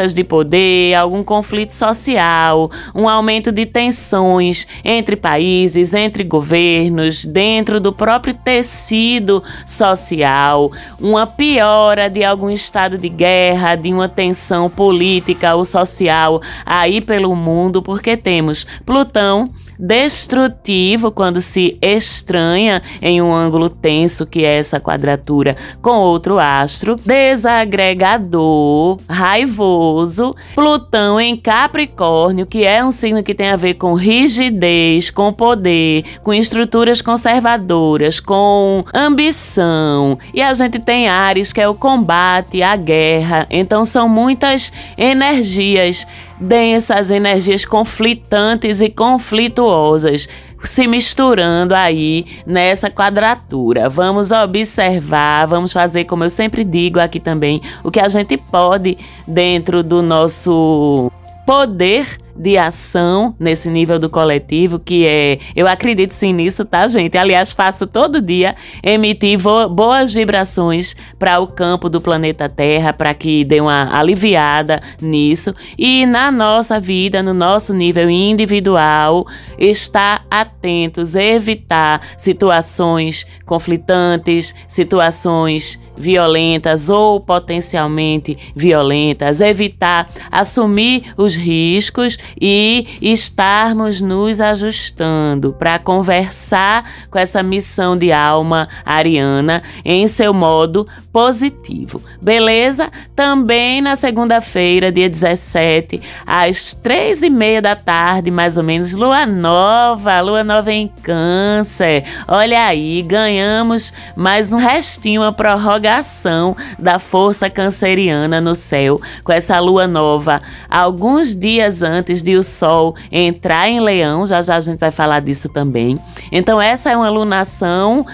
disputas 0.06 0.14
de 0.14 0.24
poder, 0.24 0.94
algum 0.94 1.24
conflito 1.24 1.72
social, 1.72 2.70
um 2.94 3.08
aumento 3.08 3.50
de 3.50 3.66
tensões 3.66 4.66
entre 4.84 5.16
países, 5.16 5.94
entre 5.94 6.22
governos, 6.24 7.24
dentro 7.24 7.80
do 7.80 7.92
próprio 7.92 8.34
tecido 8.34 9.42
social, 9.64 10.70
uma 11.00 11.26
piora 11.26 12.08
de 12.08 12.24
algum 12.24 12.50
estado 12.50 12.98
de 12.98 13.08
guerra, 13.08 13.74
de 13.74 13.92
uma 13.92 14.08
tensão 14.08 14.68
política 14.68 15.54
ou 15.54 15.64
social 15.64 16.40
aí 16.64 17.00
pelo 17.00 17.34
mundo, 17.34 17.82
porque 17.82 18.16
temos 18.16 18.66
Plutão 18.84 19.48
destrutivo 19.78 21.10
quando 21.10 21.40
se 21.40 21.76
estranha 21.80 22.82
em 23.00 23.20
um 23.20 23.34
ângulo 23.34 23.68
tenso, 23.68 24.26
que 24.26 24.44
é 24.44 24.58
essa 24.58 24.80
quadratura, 24.80 25.56
com 25.82 25.98
outro 25.98 26.38
astro, 26.38 26.96
desagregador, 26.96 28.98
raivoso, 29.08 30.34
Plutão 30.54 31.20
em 31.20 31.36
Capricórnio, 31.36 32.46
que 32.46 32.64
é 32.64 32.84
um 32.84 32.90
signo 32.90 33.22
que 33.22 33.34
tem 33.34 33.50
a 33.50 33.56
ver 33.56 33.74
com 33.74 33.94
rigidez, 33.94 35.10
com 35.10 35.32
poder, 35.32 36.04
com 36.22 36.32
estruturas 36.32 37.02
conservadoras, 37.02 38.20
com 38.20 38.84
ambição. 38.94 40.18
E 40.32 40.42
a 40.42 40.52
gente 40.54 40.78
tem 40.78 41.08
Ares, 41.08 41.52
que 41.52 41.60
é 41.60 41.68
o 41.68 41.74
combate, 41.74 42.62
a 42.62 42.76
guerra. 42.76 43.46
Então 43.50 43.84
são 43.84 44.08
muitas 44.08 44.72
energias 44.96 46.06
densas, 46.40 47.10
energias 47.10 47.64
conflitantes 47.64 48.80
e 48.80 48.90
conflituosas 48.90 50.28
se 50.62 50.86
misturando 50.86 51.74
aí 51.74 52.26
nessa 52.46 52.90
quadratura. 52.90 53.88
Vamos 53.88 54.30
observar, 54.30 55.46
vamos 55.46 55.72
fazer, 55.72 56.04
como 56.04 56.24
eu 56.24 56.30
sempre 56.30 56.64
digo 56.64 56.98
aqui 56.98 57.20
também, 57.20 57.60
o 57.84 57.90
que 57.90 58.00
a 58.00 58.08
gente 58.08 58.36
pode 58.36 58.98
dentro 59.26 59.82
do 59.82 60.02
nosso 60.02 61.10
poder 61.46 62.18
de 62.38 62.56
ação 62.58 63.34
nesse 63.38 63.68
nível 63.68 63.98
do 63.98 64.08
coletivo, 64.08 64.78
que 64.78 65.06
é. 65.06 65.38
Eu 65.54 65.66
acredito 65.66 66.12
sim 66.12 66.32
nisso, 66.32 66.64
tá, 66.64 66.86
gente? 66.86 67.16
Aliás, 67.16 67.52
faço 67.52 67.86
todo 67.86 68.20
dia 68.20 68.54
emitir 68.82 69.38
boas 69.38 70.12
vibrações 70.12 70.94
para 71.18 71.38
o 71.40 71.46
campo 71.46 71.88
do 71.88 72.00
planeta 72.00 72.48
Terra, 72.48 72.92
para 72.92 73.14
que 73.14 73.44
dê 73.44 73.60
uma 73.60 73.96
aliviada 73.96 74.80
nisso. 75.00 75.54
E 75.78 76.06
na 76.06 76.30
nossa 76.30 76.78
vida, 76.78 77.22
no 77.22 77.34
nosso 77.34 77.72
nível 77.72 78.08
individual, 78.10 79.26
estar 79.58 80.24
atentos, 80.30 81.14
evitar 81.14 82.00
situações 82.18 83.26
conflitantes, 83.44 84.54
situações 84.68 85.78
violentas 85.96 86.90
ou 86.90 87.20
potencialmente 87.20 88.36
violentas, 88.54 89.40
evitar 89.40 90.08
assumir 90.30 91.04
os 91.16 91.36
riscos 91.36 92.18
e 92.40 92.86
estarmos 93.00 94.00
nos 94.00 94.40
ajustando 94.40 95.52
para 95.52 95.78
conversar 95.78 96.88
com 97.10 97.18
essa 97.18 97.42
missão 97.42 97.96
de 97.96 98.12
alma 98.12 98.68
ariana 98.84 99.62
em 99.84 100.06
seu 100.06 100.32
modo 100.32 100.86
positivo. 101.12 102.02
Beleza? 102.20 102.90
Também 103.14 103.80
na 103.80 103.96
segunda-feira, 103.96 104.92
dia 104.92 105.08
17, 105.08 106.00
às 106.26 106.74
três 106.74 107.22
e 107.22 107.30
meia 107.30 107.62
da 107.62 107.74
tarde, 107.74 108.30
mais 108.30 108.56
ou 108.56 108.64
menos, 108.64 108.92
lua 108.92 109.26
nova, 109.26 110.20
lua 110.20 110.44
nova 110.44 110.72
em 110.72 110.88
câncer. 111.02 112.04
Olha 112.28 112.66
aí, 112.66 113.02
ganhamos 113.02 113.92
mais 114.14 114.52
um 114.52 114.58
restinho, 114.58 115.22
uma 115.22 115.32
prorrogação 115.32 116.56
da 116.78 116.98
força 116.98 117.48
canceriana 117.48 118.40
no 118.40 118.54
céu 118.54 119.00
com 119.24 119.32
essa 119.32 119.58
lua 119.60 119.86
nova 119.86 120.40
alguns 120.68 121.34
dias 121.36 121.82
antes 121.82 122.15
antes 122.16 122.22
de 122.22 122.36
o 122.36 122.42
Sol 122.42 122.94
entrar 123.12 123.68
em 123.68 123.80
Leão, 123.80 124.26
já 124.26 124.40
já 124.40 124.56
a 124.56 124.60
gente 124.60 124.78
vai 124.78 124.90
falar 124.90 125.20
disso 125.20 125.48
também. 125.48 125.98
Então, 126.32 126.60
essa 126.60 126.90
é 126.90 126.96
uma 126.96 127.10
lunação 127.10 128.06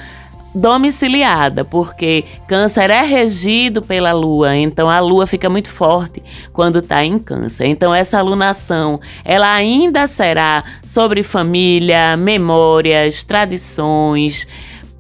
domiciliada, 0.55 1.65
porque 1.65 2.25
Câncer 2.47 2.91
é 2.91 3.03
regido 3.03 3.81
pela 3.81 4.13
Lua, 4.13 4.55
então 4.55 4.91
a 4.91 5.01
Lua 5.01 5.27
fica 5.27 5.49
muito 5.49 5.71
forte 5.71 6.23
quando 6.53 6.81
está 6.81 7.03
em 7.03 7.19
Câncer. 7.19 7.65
Então 7.69 7.95
essa 7.95 8.19
alunação, 8.19 9.01
ela 9.25 9.51
ainda 9.51 10.07
será 10.07 10.63
sobre 10.85 11.23
família, 11.23 12.19
memórias, 12.19 13.25
tradições, 13.25 14.47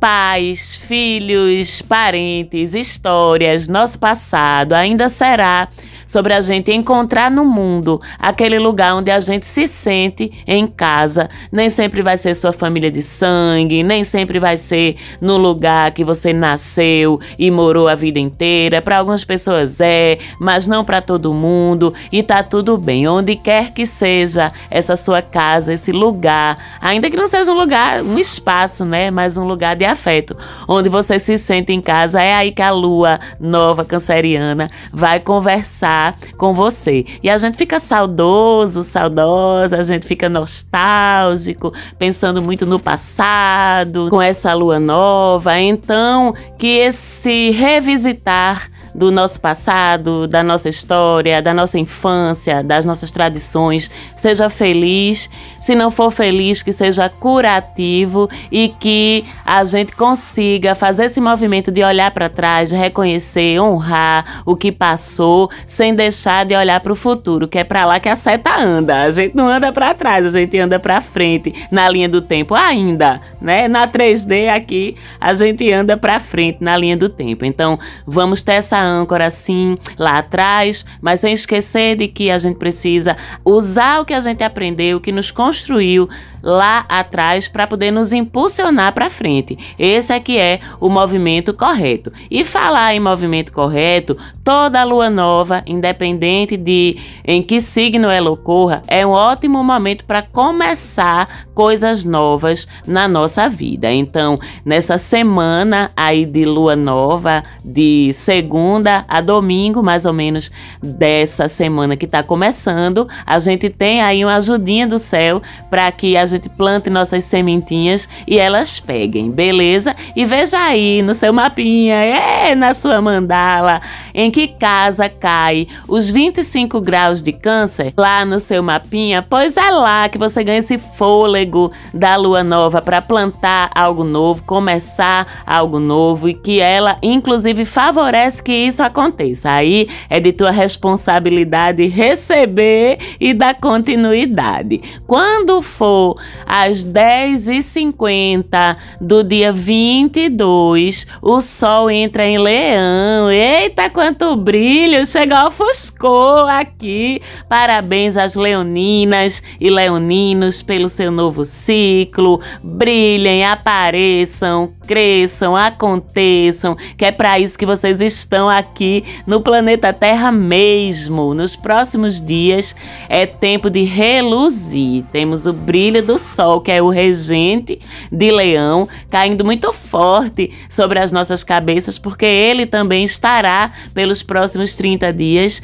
pais, 0.00 0.75
filhos, 0.75 1.82
parentes, 1.82 2.73
histórias, 2.73 3.68
nosso 3.68 3.99
passado, 3.99 4.73
ainda 4.73 5.11
será 5.11 5.68
sobre 6.12 6.35
a 6.35 6.42
gente 6.42 6.71
encontrar 6.71 7.31
no 7.31 7.42
mundo 7.42 7.99
aquele 8.19 8.59
lugar 8.59 8.95
onde 8.95 9.11
a 9.11 9.19
gente 9.19 9.47
se 9.47 9.66
sente 9.66 10.31
em 10.47 10.66
casa. 10.66 11.31
Nem 11.50 11.71
sempre 11.71 12.02
vai 12.02 12.19
ser 12.19 12.35
sua 12.35 12.52
família 12.52 12.90
de 12.90 13.00
sangue, 13.00 13.83
nem 13.83 14.04
sempre 14.04 14.38
vai 14.38 14.59
ser 14.59 14.97
no 15.23 15.38
lugar 15.38 15.90
que 15.92 16.04
você 16.04 16.35
nasceu 16.35 17.19
e 17.38 17.50
morou 17.50 17.88
a 17.88 17.95
vida 17.95 18.19
inteira. 18.19 18.83
Para 18.83 18.99
algumas 18.99 19.25
pessoas 19.25 19.81
é, 19.81 20.19
mas 20.38 20.66
não 20.66 20.85
para 20.85 21.00
todo 21.00 21.33
mundo 21.33 21.95
e 22.12 22.23
tá 22.23 22.42
tudo 22.42 22.76
bem. 22.76 23.09
Onde 23.09 23.35
quer 23.35 23.73
que 23.73 23.87
seja 23.87 24.52
essa 24.71 24.97
sua 24.97 25.23
casa, 25.23 25.73
esse 25.73 25.92
lugar, 25.92 26.59
ainda 26.78 27.09
que 27.09 27.16
não 27.16 27.26
seja 27.26 27.50
um 27.50 27.57
lugar, 27.57 28.02
um 28.02 28.19
espaço, 28.19 28.85
né, 28.85 29.11
mas 29.11 29.38
um 29.38 29.45
lugar 29.45 29.76
de 29.76 29.87
afeto, 29.87 30.37
onde 30.69 30.90
você 30.90 31.19
se 31.19 31.38
sente 31.38 31.73
em 31.73 31.81
casa, 31.81 32.21
é 32.21 32.35
aí 32.35 32.52
que 32.52 32.61
a 32.61 32.71
lua 32.71 33.19
nova 33.40 33.83
canceriana 33.83 34.69
vai 34.92 35.19
conversar 35.19 36.01
com 36.37 36.54
você. 36.54 37.04
E 37.23 37.30
a 37.30 37.38
gente 37.38 37.56
fica 37.56 37.78
saudoso, 37.78 38.82
saudosa, 38.82 39.76
a 39.76 39.82
gente 39.82 40.06
fica 40.06 40.28
nostálgico, 40.28 41.73
pensando 41.99 42.42
muito 42.42 42.66
no 42.66 42.78
passado, 42.78 44.09
com 44.11 44.21
essa 44.21 44.52
lua 44.54 44.78
nova. 44.78 45.59
Então, 45.59 46.35
que 46.59 46.66
esse 46.78 47.50
revisitar 47.50 48.71
do 48.94 49.11
nosso 49.11 49.40
passado, 49.40 50.26
da 50.26 50.42
nossa 50.42 50.68
história, 50.68 51.40
da 51.40 51.54
nossa 51.54 51.78
infância, 51.78 52.62
das 52.62 52.84
nossas 52.84 53.11
tradições. 53.11 53.90
Seja 54.16 54.49
feliz. 54.49 55.30
Se 55.58 55.75
não 55.75 55.90
for 55.90 56.11
feliz, 56.11 56.62
que 56.62 56.72
seja 56.72 57.08
curativo 57.08 58.28
e 58.50 58.68
que 58.80 59.25
a 59.44 59.64
gente 59.64 59.94
consiga 59.94 60.75
fazer 60.75 61.04
esse 61.04 61.20
movimento 61.20 61.70
de 61.70 61.82
olhar 61.82 62.11
para 62.11 62.28
trás, 62.28 62.70
reconhecer, 62.70 63.61
honrar 63.61 64.42
o 64.44 64.56
que 64.56 64.72
passou, 64.72 65.50
sem 65.66 65.94
deixar 65.94 66.44
de 66.44 66.54
olhar 66.54 66.80
para 66.80 66.92
o 66.92 66.96
futuro, 66.96 67.49
que 67.49 67.58
é 67.58 67.64
para 67.64 67.84
lá 67.84 68.00
que 68.00 68.08
a 68.08 68.16
seta 68.16 68.58
anda. 68.58 69.02
A 69.02 69.11
gente 69.11 69.37
não 69.37 69.49
anda 69.49 69.72
para 69.72 69.94
trás, 69.94 70.26
a 70.26 70.38
gente 70.38 70.58
anda 70.58 70.78
para 70.78 71.00
frente 71.00 71.54
na 71.70 71.88
linha 71.88 72.08
do 72.08 72.20
tempo 72.20 72.54
ainda, 72.54 73.20
né? 73.40 73.68
Na 73.68 73.87
3D 73.87 74.49
aqui, 74.49 74.96
a 75.20 75.32
gente 75.32 75.72
anda 75.72 75.96
para 75.96 76.18
frente 76.20 76.58
na 76.61 76.76
linha 76.76 76.96
do 76.96 77.08
tempo. 77.08 77.44
Então, 77.44 77.78
vamos 78.06 78.42
ter 78.42 78.54
essa 78.54 78.82
âncora 78.83 79.27
assim 79.27 79.77
lá 79.99 80.19
atrás, 80.19 80.85
mas 81.01 81.21
sem 81.21 81.33
esquecer 81.33 81.97
de 81.97 82.09
que 82.09 82.31
a 82.31 82.39
gente 82.39 82.57
precisa 82.57 83.17
usar 83.45 84.01
o 84.01 84.05
que 84.05 84.15
a 84.15 84.21
gente 84.21 84.43
aprendeu, 84.43 84.99
o 84.99 85.01
que 85.01 85.12
nos 85.12 85.31
construiu 85.31 86.09
lá 86.42 86.84
atrás 86.88 87.49
para 87.49 87.66
poder 87.66 87.90
nos 87.90 88.12
impulsionar 88.12 88.92
para 88.92 89.08
frente. 89.08 89.56
Esse 89.78 90.12
é 90.12 90.20
que 90.20 90.38
é 90.38 90.58
o 90.80 90.88
movimento 90.88 91.54
correto. 91.54 92.12
E 92.30 92.44
falar 92.44 92.94
em 92.94 93.00
movimento 93.00 93.52
correto, 93.52 94.16
toda 94.42 94.82
lua 94.84 95.08
nova, 95.08 95.62
independente 95.66 96.56
de 96.56 96.96
em 97.25 97.42
que 97.42 97.61
signo 97.61 98.08
ela 98.08 98.30
ocorra, 98.30 98.82
é 98.88 99.06
um 99.06 99.11
ótimo 99.11 99.62
momento 99.62 100.04
para 100.04 100.22
começar 100.22 101.46
coisas 101.54 102.04
novas 102.04 102.66
na 102.87 103.06
nossa 103.06 103.49
vida. 103.49 103.92
Então, 103.92 104.38
nessa 104.64 104.99
semana 104.99 105.90
aí 105.96 106.25
de 106.25 106.44
lua 106.44 106.75
nova, 106.75 107.44
de 107.64 108.12
segunda 108.14 109.04
a 109.08 109.20
domingo, 109.20 109.82
mais 109.82 110.06
ou 110.06 110.12
menos 110.12 110.50
dessa 110.82 111.49
semana 111.49 111.96
que 111.96 112.06
está 112.06 112.22
começando, 112.22 113.06
a 113.26 113.38
gente 113.38 113.68
tem 113.68 114.00
aí 114.00 114.25
uma 114.25 114.37
ajudinha 114.37 114.87
do 114.87 114.99
céu 114.99 115.42
para 115.70 115.90
que 115.92 116.16
a 116.16 116.26
gente 116.33 116.49
plante 116.49 116.91
nossas 116.91 117.25
sementinhas 117.25 118.09
e 118.27 118.39
elas 118.39 118.81
peguem, 118.81 119.31
beleza? 119.31 119.95
E 120.17 120.25
veja 120.25 120.59
aí 120.59 121.03
no 121.03 121.15
seu 121.15 121.33
mapinha, 121.33 121.97
é 121.97 122.55
na 122.55 122.75
sua 122.75 123.01
mandala, 123.01 123.81
em 124.15 124.31
que 124.31 124.49
casa 124.49 125.09
cai 125.09 125.67
os 125.89 126.11
25 126.11 126.81
graus 126.81 127.23
de 127.23 127.33
câncer 127.33 127.93
lá 127.97 128.25
no 128.25 128.39
seu 128.39 128.62
mapinha, 128.62 129.23
pois 129.23 129.57
é 129.57 129.71
lá 129.71 130.09
que 130.09 130.19
você 130.19 130.43
ganha 130.43 130.59
esse 130.59 130.79
fôlego 130.79 131.73
da 131.93 132.17
lua 132.17 132.43
nova 132.43 132.83
para 132.83 133.01
plantar 133.01 133.71
algo 133.75 134.05
novo, 134.05 134.43
começar 134.45 135.27
algo 135.47 135.79
novo 135.79 136.29
e 136.29 136.35
que 136.35 136.61
ela 136.61 136.97
inclusive 137.03 137.65
favorece 137.65 138.43
que 138.43 138.53
isso 138.53 138.83
aconteça. 138.83 139.51
Aí 139.51 139.89
é 140.09 140.21
de 140.21 140.33
tua 140.33 140.51
responsabilidade 140.51 141.87
receber 141.87 142.99
e 143.21 143.35
dar 143.35 143.55
continuidade. 143.55 144.81
Quando 145.07 145.62
for 145.62 146.17
às 146.47 146.85
10h50 146.85 148.76
do 149.00 149.23
dia 149.25 149.52
22, 149.52 151.07
o 151.21 151.41
sol 151.41 151.91
entra 151.91 152.26
em 152.26 152.38
leão. 152.38 153.31
Eita, 153.31 153.88
quanto 153.91 154.37
brilho! 154.37 155.07
Chegou, 155.07 155.47
ofuscou 155.47 156.47
aqui. 156.47 157.21
Parabéns 157.49 158.17
às 158.17 158.35
leoninas 158.35 159.43
e 159.61 159.71
leoninos 159.71 160.62
pelo 160.62 160.88
seu 160.88 161.11
novo 161.11 161.45
ciclo. 161.45 162.41
Brilhem, 162.62 163.45
apareçam, 163.45 164.73
cresçam, 164.87 165.57
aconteçam, 165.57 166.76
que 166.97 167.05
é 167.05 167.12
para 167.12 167.38
isso 167.38 167.59
que 167.59 167.67
vocês 167.67 168.00
estão 168.00 168.49
aqui 168.49 169.05
no 169.27 169.40
planeta 169.40 169.92
Terra 169.92 170.33
mesmo. 170.33 171.35
Nos 171.35 171.57
próximos 171.57 172.20
dias 172.20 172.75
é 173.09 173.27
tempo 173.27 173.70
de 173.70 173.83
reluzir. 173.83 175.05
Temos 175.12 175.46
o 175.46 175.53
brilho 175.53 176.03
do 176.03 176.12
sol, 176.18 176.61
que 176.61 176.70
é 176.70 176.83
o 176.83 176.88
regente 176.88 177.79
de 178.11 178.31
Leão, 178.31 178.88
caindo 179.11 179.44
muito 179.44 179.72
forte 179.72 180.51
sobre 180.68 180.98
as 180.98 181.12
nossas 181.12 181.44
cabeças, 181.44 181.98
porque 181.98 182.27
ele 182.27 182.66
também 182.66 183.05
estará 183.05 183.72
pelos 183.94 184.22
próximos 184.22 184.77
30 184.77 185.12
dias 185.12 185.62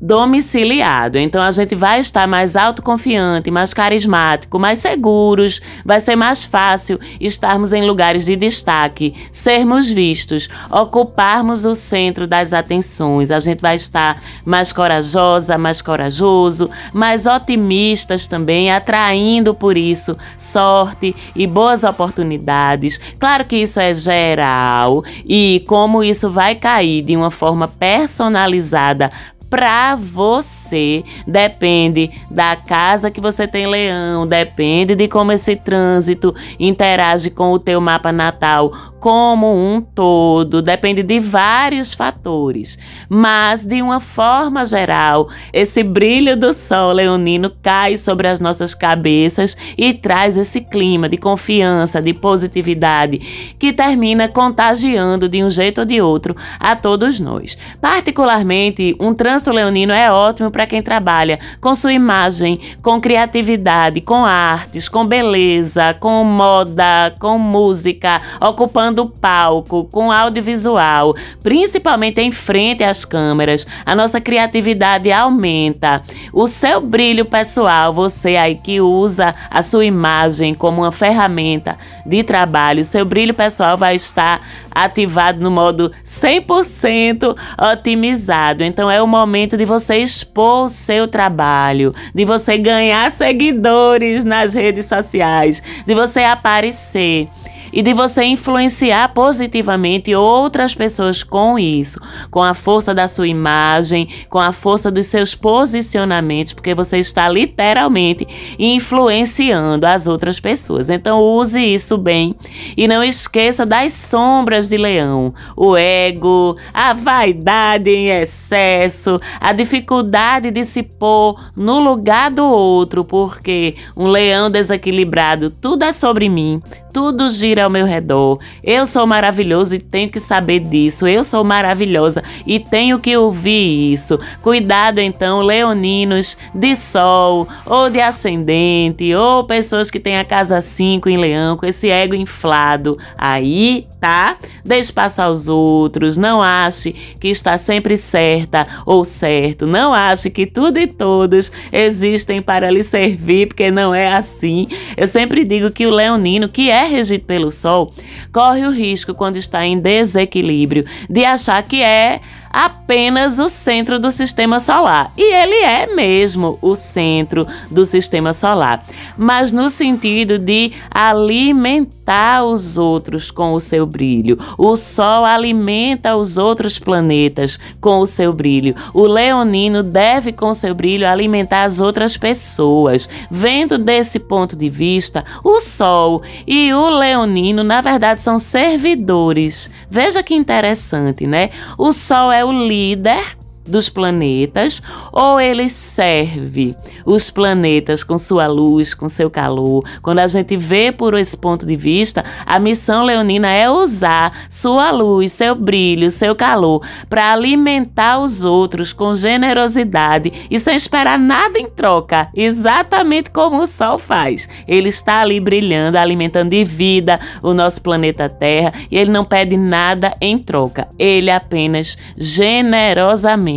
domiciliado. 0.00 1.18
Então 1.18 1.42
a 1.42 1.50
gente 1.50 1.74
vai 1.74 2.00
estar 2.00 2.26
mais 2.26 2.56
autoconfiante, 2.56 3.50
mais 3.50 3.72
carismático, 3.72 4.58
mais 4.58 4.78
seguros, 4.78 5.60
vai 5.84 6.00
ser 6.00 6.16
mais 6.16 6.44
fácil 6.44 6.98
estarmos 7.20 7.72
em 7.72 7.86
lugares 7.86 8.24
de 8.24 8.36
destaque, 8.36 9.14
sermos 9.30 9.90
vistos, 9.90 10.48
ocuparmos 10.70 11.64
o 11.64 11.74
centro 11.74 12.26
das 12.26 12.52
atenções. 12.52 13.30
A 13.30 13.40
gente 13.40 13.60
vai 13.60 13.76
estar 13.76 14.20
mais 14.44 14.72
corajosa, 14.72 15.56
mais 15.56 15.80
corajoso, 15.80 16.68
mais 16.92 17.26
otimistas 17.26 18.26
também, 18.26 18.70
atraindo 18.70 19.54
por 19.54 19.76
isso 19.76 20.16
sorte 20.36 21.14
e 21.34 21.46
boas 21.46 21.84
oportunidades. 21.84 22.98
Claro 23.18 23.44
que 23.44 23.56
isso 23.56 23.80
é 23.80 23.94
geral 23.94 25.02
e 25.24 25.64
como 25.66 26.02
isso 26.02 26.30
vai 26.30 26.54
cair 26.54 27.02
de 27.02 27.16
uma 27.16 27.30
forma 27.30 27.68
personalizada 27.68 29.10
para 29.54 29.94
você. 29.94 31.04
Depende 31.24 32.10
da 32.28 32.56
casa 32.56 33.08
que 33.08 33.20
você 33.20 33.46
tem 33.46 33.68
leão, 33.68 34.26
depende 34.26 34.96
de 34.96 35.06
como 35.06 35.30
esse 35.30 35.54
trânsito 35.54 36.34
interage 36.58 37.30
com 37.30 37.52
o 37.52 37.58
teu 37.60 37.80
mapa 37.80 38.10
natal 38.10 38.72
como 39.04 39.54
um 39.54 39.82
todo, 39.82 40.62
depende 40.62 41.02
de 41.02 41.20
vários 41.20 41.92
fatores. 41.92 42.78
Mas 43.06 43.62
de 43.62 43.82
uma 43.82 44.00
forma 44.00 44.64
geral, 44.64 45.28
esse 45.52 45.82
brilho 45.82 46.34
do 46.34 46.54
sol 46.54 46.90
leonino 46.90 47.52
cai 47.62 47.98
sobre 47.98 48.28
as 48.28 48.40
nossas 48.40 48.74
cabeças 48.74 49.58
e 49.76 49.92
traz 49.92 50.38
esse 50.38 50.62
clima 50.62 51.06
de 51.06 51.18
confiança, 51.18 52.00
de 52.00 52.14
positividade 52.14 53.54
que 53.58 53.74
termina 53.74 54.26
contagiando 54.26 55.28
de 55.28 55.44
um 55.44 55.50
jeito 55.50 55.82
ou 55.82 55.84
de 55.84 56.00
outro 56.00 56.34
a 56.58 56.74
todos 56.74 57.20
nós. 57.20 57.58
Particularmente, 57.82 58.96
um 58.98 59.12
trânsito 59.12 59.43
Trânsito 59.44 59.50
Leonino 59.52 59.92
é 59.92 60.10
ótimo 60.10 60.50
para 60.50 60.66
quem 60.66 60.80
trabalha 60.80 61.38
com 61.60 61.74
sua 61.74 61.92
imagem, 61.92 62.58
com 62.80 62.98
criatividade, 63.00 64.00
com 64.00 64.24
artes, 64.24 64.88
com 64.88 65.06
beleza, 65.06 65.94
com 66.00 66.24
moda, 66.24 67.14
com 67.18 67.36
música, 67.38 68.22
ocupando 68.40 69.06
palco, 69.06 69.84
com 69.84 70.10
audiovisual, 70.10 71.14
principalmente 71.42 72.20
em 72.22 72.30
frente 72.30 72.82
às 72.82 73.04
câmeras. 73.04 73.66
A 73.84 73.94
nossa 73.94 74.20
criatividade 74.20 75.12
aumenta. 75.12 76.02
O 76.32 76.46
seu 76.46 76.80
brilho 76.80 77.26
pessoal, 77.26 77.92
você 77.92 78.36
aí 78.36 78.54
que 78.54 78.80
usa 78.80 79.34
a 79.50 79.62
sua 79.62 79.84
imagem 79.84 80.54
como 80.54 80.82
uma 80.82 80.92
ferramenta 80.92 81.76
de 82.06 82.22
trabalho, 82.22 82.84
seu 82.84 83.04
brilho 83.04 83.34
pessoal 83.34 83.76
vai 83.76 83.94
estar 83.94 84.40
ativado 84.70 85.40
no 85.40 85.50
modo 85.50 85.90
100% 86.04 87.36
otimizado. 87.72 88.64
Então 88.64 88.90
é 88.90 89.02
o 89.02 89.06
momento 89.06 89.23
de 89.56 89.64
você 89.64 89.96
expor 89.96 90.64
o 90.64 90.68
seu 90.68 91.08
trabalho, 91.08 91.92
de 92.14 92.24
você 92.24 92.56
ganhar 92.58 93.10
seguidores 93.10 94.24
nas 94.24 94.54
redes 94.54 94.86
sociais, 94.86 95.62
de 95.86 95.94
você 95.94 96.20
aparecer. 96.20 97.28
E 97.74 97.82
de 97.82 97.92
você 97.92 98.22
influenciar 98.22 99.12
positivamente 99.12 100.14
outras 100.14 100.76
pessoas 100.76 101.24
com 101.24 101.58
isso, 101.58 102.00
com 102.30 102.40
a 102.40 102.54
força 102.54 102.94
da 102.94 103.08
sua 103.08 103.26
imagem, 103.26 104.08
com 104.30 104.38
a 104.38 104.52
força 104.52 104.92
dos 104.92 105.06
seus 105.06 105.34
posicionamentos, 105.34 106.52
porque 106.52 106.72
você 106.72 106.98
está 106.98 107.28
literalmente 107.28 108.28
influenciando 108.56 109.84
as 109.86 110.06
outras 110.06 110.38
pessoas. 110.38 110.88
Então 110.88 111.20
use 111.20 111.58
isso 111.60 111.98
bem 111.98 112.36
e 112.76 112.86
não 112.86 113.02
esqueça 113.02 113.66
das 113.66 113.92
sombras 113.92 114.68
de 114.68 114.76
leão, 114.76 115.34
o 115.56 115.76
ego, 115.76 116.56
a 116.72 116.92
vaidade 116.92 117.90
em 117.90 118.08
excesso, 118.08 119.20
a 119.40 119.52
dificuldade 119.52 120.52
de 120.52 120.64
se 120.64 120.84
pôr 120.84 121.40
no 121.56 121.80
lugar 121.80 122.30
do 122.30 122.44
outro, 122.44 123.04
porque 123.04 123.74
um 123.96 124.06
leão 124.06 124.48
desequilibrado, 124.48 125.50
tudo 125.50 125.82
é 125.82 125.92
sobre 125.92 126.28
mim, 126.28 126.62
tudo 126.94 127.28
gira 127.28 127.64
ao 127.64 127.70
meu 127.70 127.84
redor. 127.84 128.38
Eu 128.62 128.86
sou 128.86 129.04
maravilhoso 129.04 129.74
e 129.74 129.80
tenho 129.80 130.08
que 130.08 130.20
saber 130.20 130.60
disso. 130.60 131.08
Eu 131.08 131.24
sou 131.24 131.42
maravilhosa 131.42 132.22
e 132.46 132.60
tenho 132.60 133.00
que 133.00 133.16
ouvir 133.16 133.92
isso. 133.92 134.16
Cuidado 134.40 135.00
então, 135.00 135.42
leoninos 135.42 136.38
de 136.54 136.76
sol 136.76 137.48
ou 137.66 137.90
de 137.90 138.00
ascendente 138.00 139.12
ou 139.12 139.42
pessoas 139.42 139.90
que 139.90 139.98
têm 139.98 140.18
a 140.18 140.24
casa 140.24 140.60
5 140.60 141.08
em 141.08 141.16
leão 141.16 141.56
com 141.56 141.66
esse 141.66 141.90
ego 141.90 142.14
inflado. 142.14 142.96
Aí, 143.18 143.88
tá? 144.00 144.36
Dê 144.64 144.78
espaço 144.78 145.20
aos 145.20 145.48
outros. 145.48 146.16
Não 146.16 146.40
ache 146.40 146.92
que 147.18 147.26
está 147.26 147.58
sempre 147.58 147.96
certa 147.96 148.68
ou 148.86 149.04
certo. 149.04 149.66
Não 149.66 149.92
ache 149.92 150.30
que 150.30 150.46
tudo 150.46 150.78
e 150.78 150.86
todos 150.86 151.50
existem 151.72 152.40
para 152.40 152.70
lhe 152.70 152.84
servir, 152.84 153.48
porque 153.48 153.68
não 153.68 153.92
é 153.92 154.14
assim. 154.14 154.68
Eu 154.96 155.08
sempre 155.08 155.44
digo 155.44 155.72
que 155.72 155.86
o 155.86 155.90
leonino, 155.90 156.48
que 156.48 156.70
é 156.70 156.83
regido 156.86 157.24
pelo 157.24 157.50
Sol, 157.50 157.92
corre 158.32 158.66
o 158.66 158.70
risco, 158.70 159.14
quando 159.14 159.36
está 159.36 159.64
em 159.64 159.78
desequilíbrio, 159.78 160.84
de 161.08 161.24
achar 161.24 161.62
que 161.62 161.82
é 161.82 162.20
apenas 162.54 163.40
o 163.40 163.48
centro 163.48 163.98
do 163.98 164.12
sistema 164.12 164.60
solar. 164.60 165.10
E 165.16 165.34
ele 165.34 165.56
é 165.56 165.92
mesmo 165.92 166.56
o 166.62 166.76
centro 166.76 167.46
do 167.68 167.84
sistema 167.84 168.32
solar, 168.32 168.84
mas 169.18 169.50
no 169.50 169.68
sentido 169.68 170.38
de 170.38 170.70
alimentar 170.88 172.44
os 172.44 172.78
outros 172.78 173.32
com 173.32 173.54
o 173.54 173.60
seu 173.60 173.84
brilho. 173.84 174.38
O 174.56 174.76
Sol 174.76 175.24
alimenta 175.24 176.14
os 176.14 176.36
outros 176.36 176.78
planetas 176.78 177.58
com 177.80 177.98
o 177.98 178.06
seu 178.06 178.32
brilho. 178.32 178.76
O 178.92 179.06
leonino 179.06 179.82
deve, 179.82 180.30
com 180.32 180.54
seu 180.54 180.74
brilho, 180.74 181.08
alimentar 181.08 181.64
as 181.64 181.80
outras 181.80 182.16
pessoas. 182.16 183.08
Vendo 183.28 183.78
desse 183.78 184.20
ponto 184.20 184.54
de 184.54 184.68
vista, 184.68 185.24
o 185.42 185.60
Sol 185.60 186.22
e 186.46 186.72
o 186.72 186.88
leonino, 186.88 187.64
na 187.64 187.80
verdade, 187.80 188.20
são 188.20 188.38
servidores. 188.38 189.70
Veja 189.90 190.22
que 190.22 190.34
interessante, 190.34 191.26
né? 191.26 191.50
O 191.76 191.92
Sol 191.92 192.30
é 192.30 192.43
o 192.44 192.52
líder 192.52 193.22
dos 193.66 193.88
planetas 193.88 194.82
ou 195.12 195.40
ele 195.40 195.68
serve 195.68 196.76
os 197.04 197.30
planetas 197.30 198.04
com 198.04 198.18
sua 198.18 198.46
luz, 198.46 198.94
com 198.94 199.08
seu 199.08 199.30
calor. 199.30 199.84
Quando 200.02 200.18
a 200.18 200.28
gente 200.28 200.56
vê 200.56 200.92
por 200.92 201.14
esse 201.14 201.36
ponto 201.36 201.64
de 201.64 201.76
vista, 201.76 202.24
a 202.44 202.58
missão 202.58 203.04
leonina 203.04 203.50
é 203.50 203.70
usar 203.70 204.46
sua 204.48 204.90
luz, 204.90 205.32
seu 205.32 205.54
brilho, 205.54 206.10
seu 206.10 206.34
calor 206.34 206.82
para 207.08 207.32
alimentar 207.32 208.18
os 208.18 208.44
outros 208.44 208.92
com 208.92 209.14
generosidade 209.14 210.32
e 210.50 210.58
sem 210.58 210.76
esperar 210.76 211.18
nada 211.18 211.58
em 211.58 211.68
troca, 211.68 212.28
exatamente 212.34 213.30
como 213.30 213.62
o 213.62 213.66
sol 213.66 213.98
faz. 213.98 214.48
Ele 214.66 214.88
está 214.88 215.20
ali 215.20 215.40
brilhando, 215.40 215.96
alimentando 215.96 216.50
de 216.50 216.64
vida 216.64 217.18
o 217.42 217.54
nosso 217.54 217.80
planeta 217.82 218.28
Terra 218.28 218.72
e 218.90 218.98
ele 218.98 219.10
não 219.10 219.24
pede 219.24 219.56
nada 219.56 220.14
em 220.20 220.38
troca. 220.38 220.88
Ele 220.98 221.30
apenas 221.30 221.96
generosamente 222.16 223.53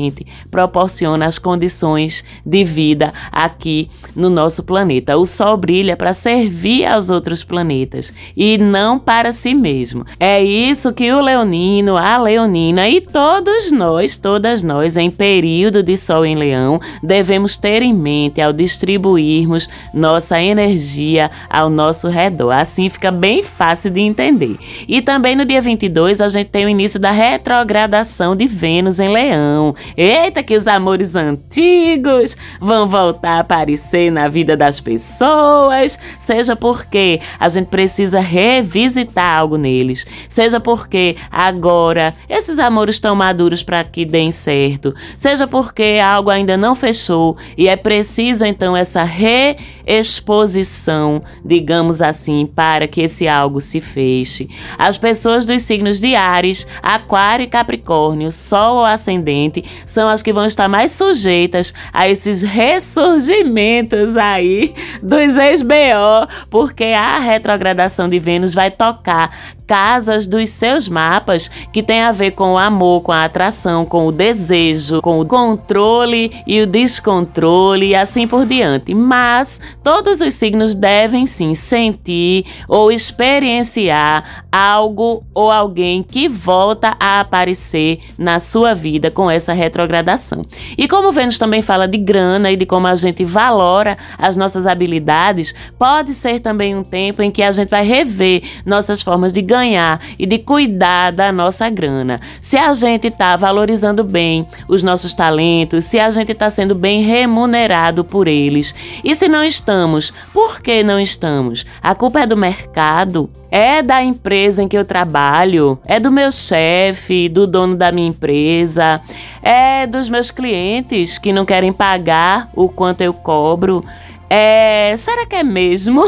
proporciona 0.49 1.25
as 1.25 1.37
condições 1.37 2.23
de 2.45 2.63
vida 2.63 3.13
aqui 3.31 3.89
no 4.15 4.29
nosso 4.29 4.63
planeta. 4.63 5.17
O 5.17 5.25
Sol 5.25 5.57
brilha 5.57 5.95
para 5.95 6.13
servir 6.13 6.85
aos 6.85 7.09
outros 7.09 7.43
planetas 7.43 8.13
e 8.35 8.57
não 8.57 8.99
para 8.99 9.31
si 9.31 9.53
mesmo. 9.53 10.05
É 10.19 10.43
isso 10.43 10.93
que 10.93 11.11
o 11.11 11.21
leonino, 11.21 11.95
a 11.97 12.17
leonina 12.17 12.89
e 12.89 13.01
todos 13.01 13.71
nós, 13.71 14.17
todas 14.17 14.63
nós, 14.63 14.97
em 14.97 15.09
período 15.09 15.81
de 15.83 15.97
Sol 15.97 16.25
em 16.25 16.35
Leão, 16.35 16.79
devemos 17.01 17.57
ter 17.57 17.81
em 17.81 17.93
mente 17.93 18.41
ao 18.41 18.53
distribuirmos 18.53 19.69
nossa 19.93 20.41
energia 20.41 21.29
ao 21.49 21.69
nosso 21.69 22.07
redor. 22.07 22.51
Assim 22.51 22.89
fica 22.89 23.11
bem 23.11 23.43
fácil 23.43 23.91
de 23.91 24.01
entender. 24.01 24.57
E 24.87 25.01
também 25.01 25.35
no 25.35 25.45
dia 25.45 25.61
22 25.61 26.21
a 26.21 26.27
gente 26.27 26.47
tem 26.47 26.65
o 26.65 26.69
início 26.69 26.99
da 26.99 27.11
retrogradação 27.11 28.35
de 28.35 28.47
Vênus 28.47 28.99
em 28.99 29.09
Leão. 29.09 29.75
Eita, 29.95 30.43
que 30.43 30.57
os 30.57 30.67
amores 30.67 31.15
antigos 31.15 32.35
vão 32.59 32.87
voltar 32.87 33.37
a 33.37 33.39
aparecer 33.39 34.11
na 34.11 34.27
vida 34.27 34.57
das 34.57 34.79
pessoas, 34.79 35.97
seja 36.19 36.55
porque 36.55 37.19
a 37.39 37.49
gente 37.49 37.67
precisa 37.67 38.19
revisitar 38.19 39.37
algo 39.37 39.57
neles, 39.57 40.05
seja 40.29 40.59
porque 40.59 41.15
agora 41.31 42.13
esses 42.29 42.59
amores 42.59 42.95
estão 42.95 43.15
maduros 43.15 43.63
para 43.63 43.83
que 43.83 44.05
deem 44.05 44.31
certo, 44.31 44.93
seja 45.17 45.47
porque 45.47 45.99
algo 46.03 46.29
ainda 46.29 46.55
não 46.57 46.75
fechou 46.75 47.35
e 47.57 47.67
é 47.67 47.75
preciso 47.75 48.45
então 48.45 48.75
essa 48.75 49.03
reexposição, 49.03 51.23
digamos 51.43 52.01
assim, 52.01 52.45
para 52.45 52.87
que 52.87 53.01
esse 53.01 53.27
algo 53.27 53.59
se 53.61 53.81
feche. 53.81 54.49
As 54.77 54.97
pessoas 54.97 55.45
dos 55.45 55.61
signos 55.61 55.99
de 55.99 56.15
Ares, 56.15 56.65
Aquário 56.81 57.43
e 57.43 57.47
Capricórnio, 57.47 58.31
Sol 58.31 58.77
ou 58.77 58.85
Ascendente, 58.85 59.63
são 59.85 60.09
as 60.09 60.21
que 60.21 60.33
vão 60.33 60.45
estar 60.45 60.67
mais 60.67 60.91
sujeitas 60.91 61.73
a 61.93 62.07
esses 62.09 62.41
ressurgimentos 62.41 64.17
aí 64.17 64.73
dos 65.01 65.37
ex-BO, 65.37 66.27
porque 66.49 66.85
a 66.85 67.19
retrogradação 67.19 68.07
de 68.07 68.19
Vênus 68.19 68.53
vai 68.53 68.71
tocar 68.71 69.35
casas 69.67 70.25
dos 70.25 70.49
seus 70.49 70.87
mapas 70.87 71.51
que 71.73 71.83
tem 71.83 72.01
a 72.01 72.13
ver 72.13 72.31
com 72.31 72.53
o 72.53 72.57
amor, 72.57 73.01
com 73.01 73.11
a 73.11 73.25
atração, 73.25 73.83
com 73.83 74.07
o 74.07 74.11
desejo, 74.11 75.01
com 75.01 75.19
o 75.19 75.25
controle 75.25 76.31
e 76.47 76.61
o 76.61 76.65
descontrole 76.65 77.87
e 77.87 77.95
assim 77.95 78.25
por 78.25 78.45
diante. 78.45 78.93
Mas 78.93 79.59
todos 79.83 80.21
os 80.21 80.33
signos 80.33 80.73
devem 80.73 81.25
sim 81.25 81.53
sentir 81.53 82.45
ou 82.67 82.91
experienciar 82.91 84.45
algo 84.49 85.23
ou 85.33 85.51
alguém 85.51 86.01
que 86.01 86.29
volta 86.29 86.95
a 86.97 87.19
aparecer 87.19 87.99
na 88.17 88.39
sua 88.39 88.73
vida 88.73 89.11
com 89.11 89.29
essa 89.29 89.51
retrogradação. 89.51 90.45
E 90.77 90.87
como 90.87 91.11
Vênus 91.11 91.37
também 91.37 91.61
fala 91.61 91.87
de 91.87 91.97
grana 91.97 92.51
e 92.51 92.55
de 92.55 92.65
como 92.65 92.87
a 92.87 92.95
gente 92.95 93.25
valora 93.25 93.97
as 94.17 94.37
nossas 94.37 94.65
habilidades, 94.65 95.53
pode 95.77 96.13
ser 96.13 96.39
também 96.39 96.75
um 96.75 96.83
tempo 96.83 97.21
em 97.21 97.29
que 97.29 97.43
a 97.43 97.51
gente 97.51 97.69
vai 97.69 97.83
rever 97.83 98.41
nossas 98.65 99.01
formas 99.01 99.33
de 99.33 99.41
ganhar 99.41 99.56
ganhar 99.57 99.99
e 100.19 100.25
de 100.25 100.37
cuidar 100.37 101.11
da 101.11 101.31
nossa 101.31 101.69
grana. 101.69 102.21
Se 102.41 102.57
a 102.57 102.73
gente 102.73 103.07
está 103.07 103.35
valorizando 103.35 104.03
bem 104.03 104.47
os 104.67 104.83
nossos 104.83 105.13
talentos, 105.13 105.85
se 105.85 105.99
a 105.99 106.09
gente 106.09 106.31
está 106.31 106.49
sendo 106.49 106.75
bem 106.75 107.01
remunerado 107.01 108.03
por 108.03 108.27
eles. 108.27 108.73
E 109.03 109.15
se 109.15 109.27
não 109.27 109.43
estamos, 109.43 110.13
por 110.31 110.61
que 110.61 110.83
não 110.83 110.99
estamos? 110.99 111.65
A 111.81 111.95
culpa 111.95 112.21
é 112.21 112.27
do 112.27 112.37
mercado? 112.37 113.29
É 113.49 113.81
da 113.81 114.03
empresa 114.03 114.61
em 114.61 114.67
que 114.67 114.77
eu 114.77 114.85
trabalho? 114.85 115.79
É 115.85 115.99
do 115.99 116.11
meu 116.11 116.31
chefe, 116.31 117.29
do 117.29 117.47
dono 117.47 117.75
da 117.75 117.91
minha 117.91 118.09
empresa? 118.09 119.01
É 119.41 119.87
dos 119.87 120.09
meus 120.09 120.29
clientes 120.29 121.17
que 121.17 121.33
não 121.33 121.45
querem 121.45 121.73
pagar 121.73 122.49
o 122.55 122.69
quanto 122.69 123.01
eu 123.01 123.13
cobro? 123.13 123.83
É, 124.29 124.93
será 124.97 125.25
que 125.25 125.37
é 125.37 125.43
mesmo? 125.43 126.03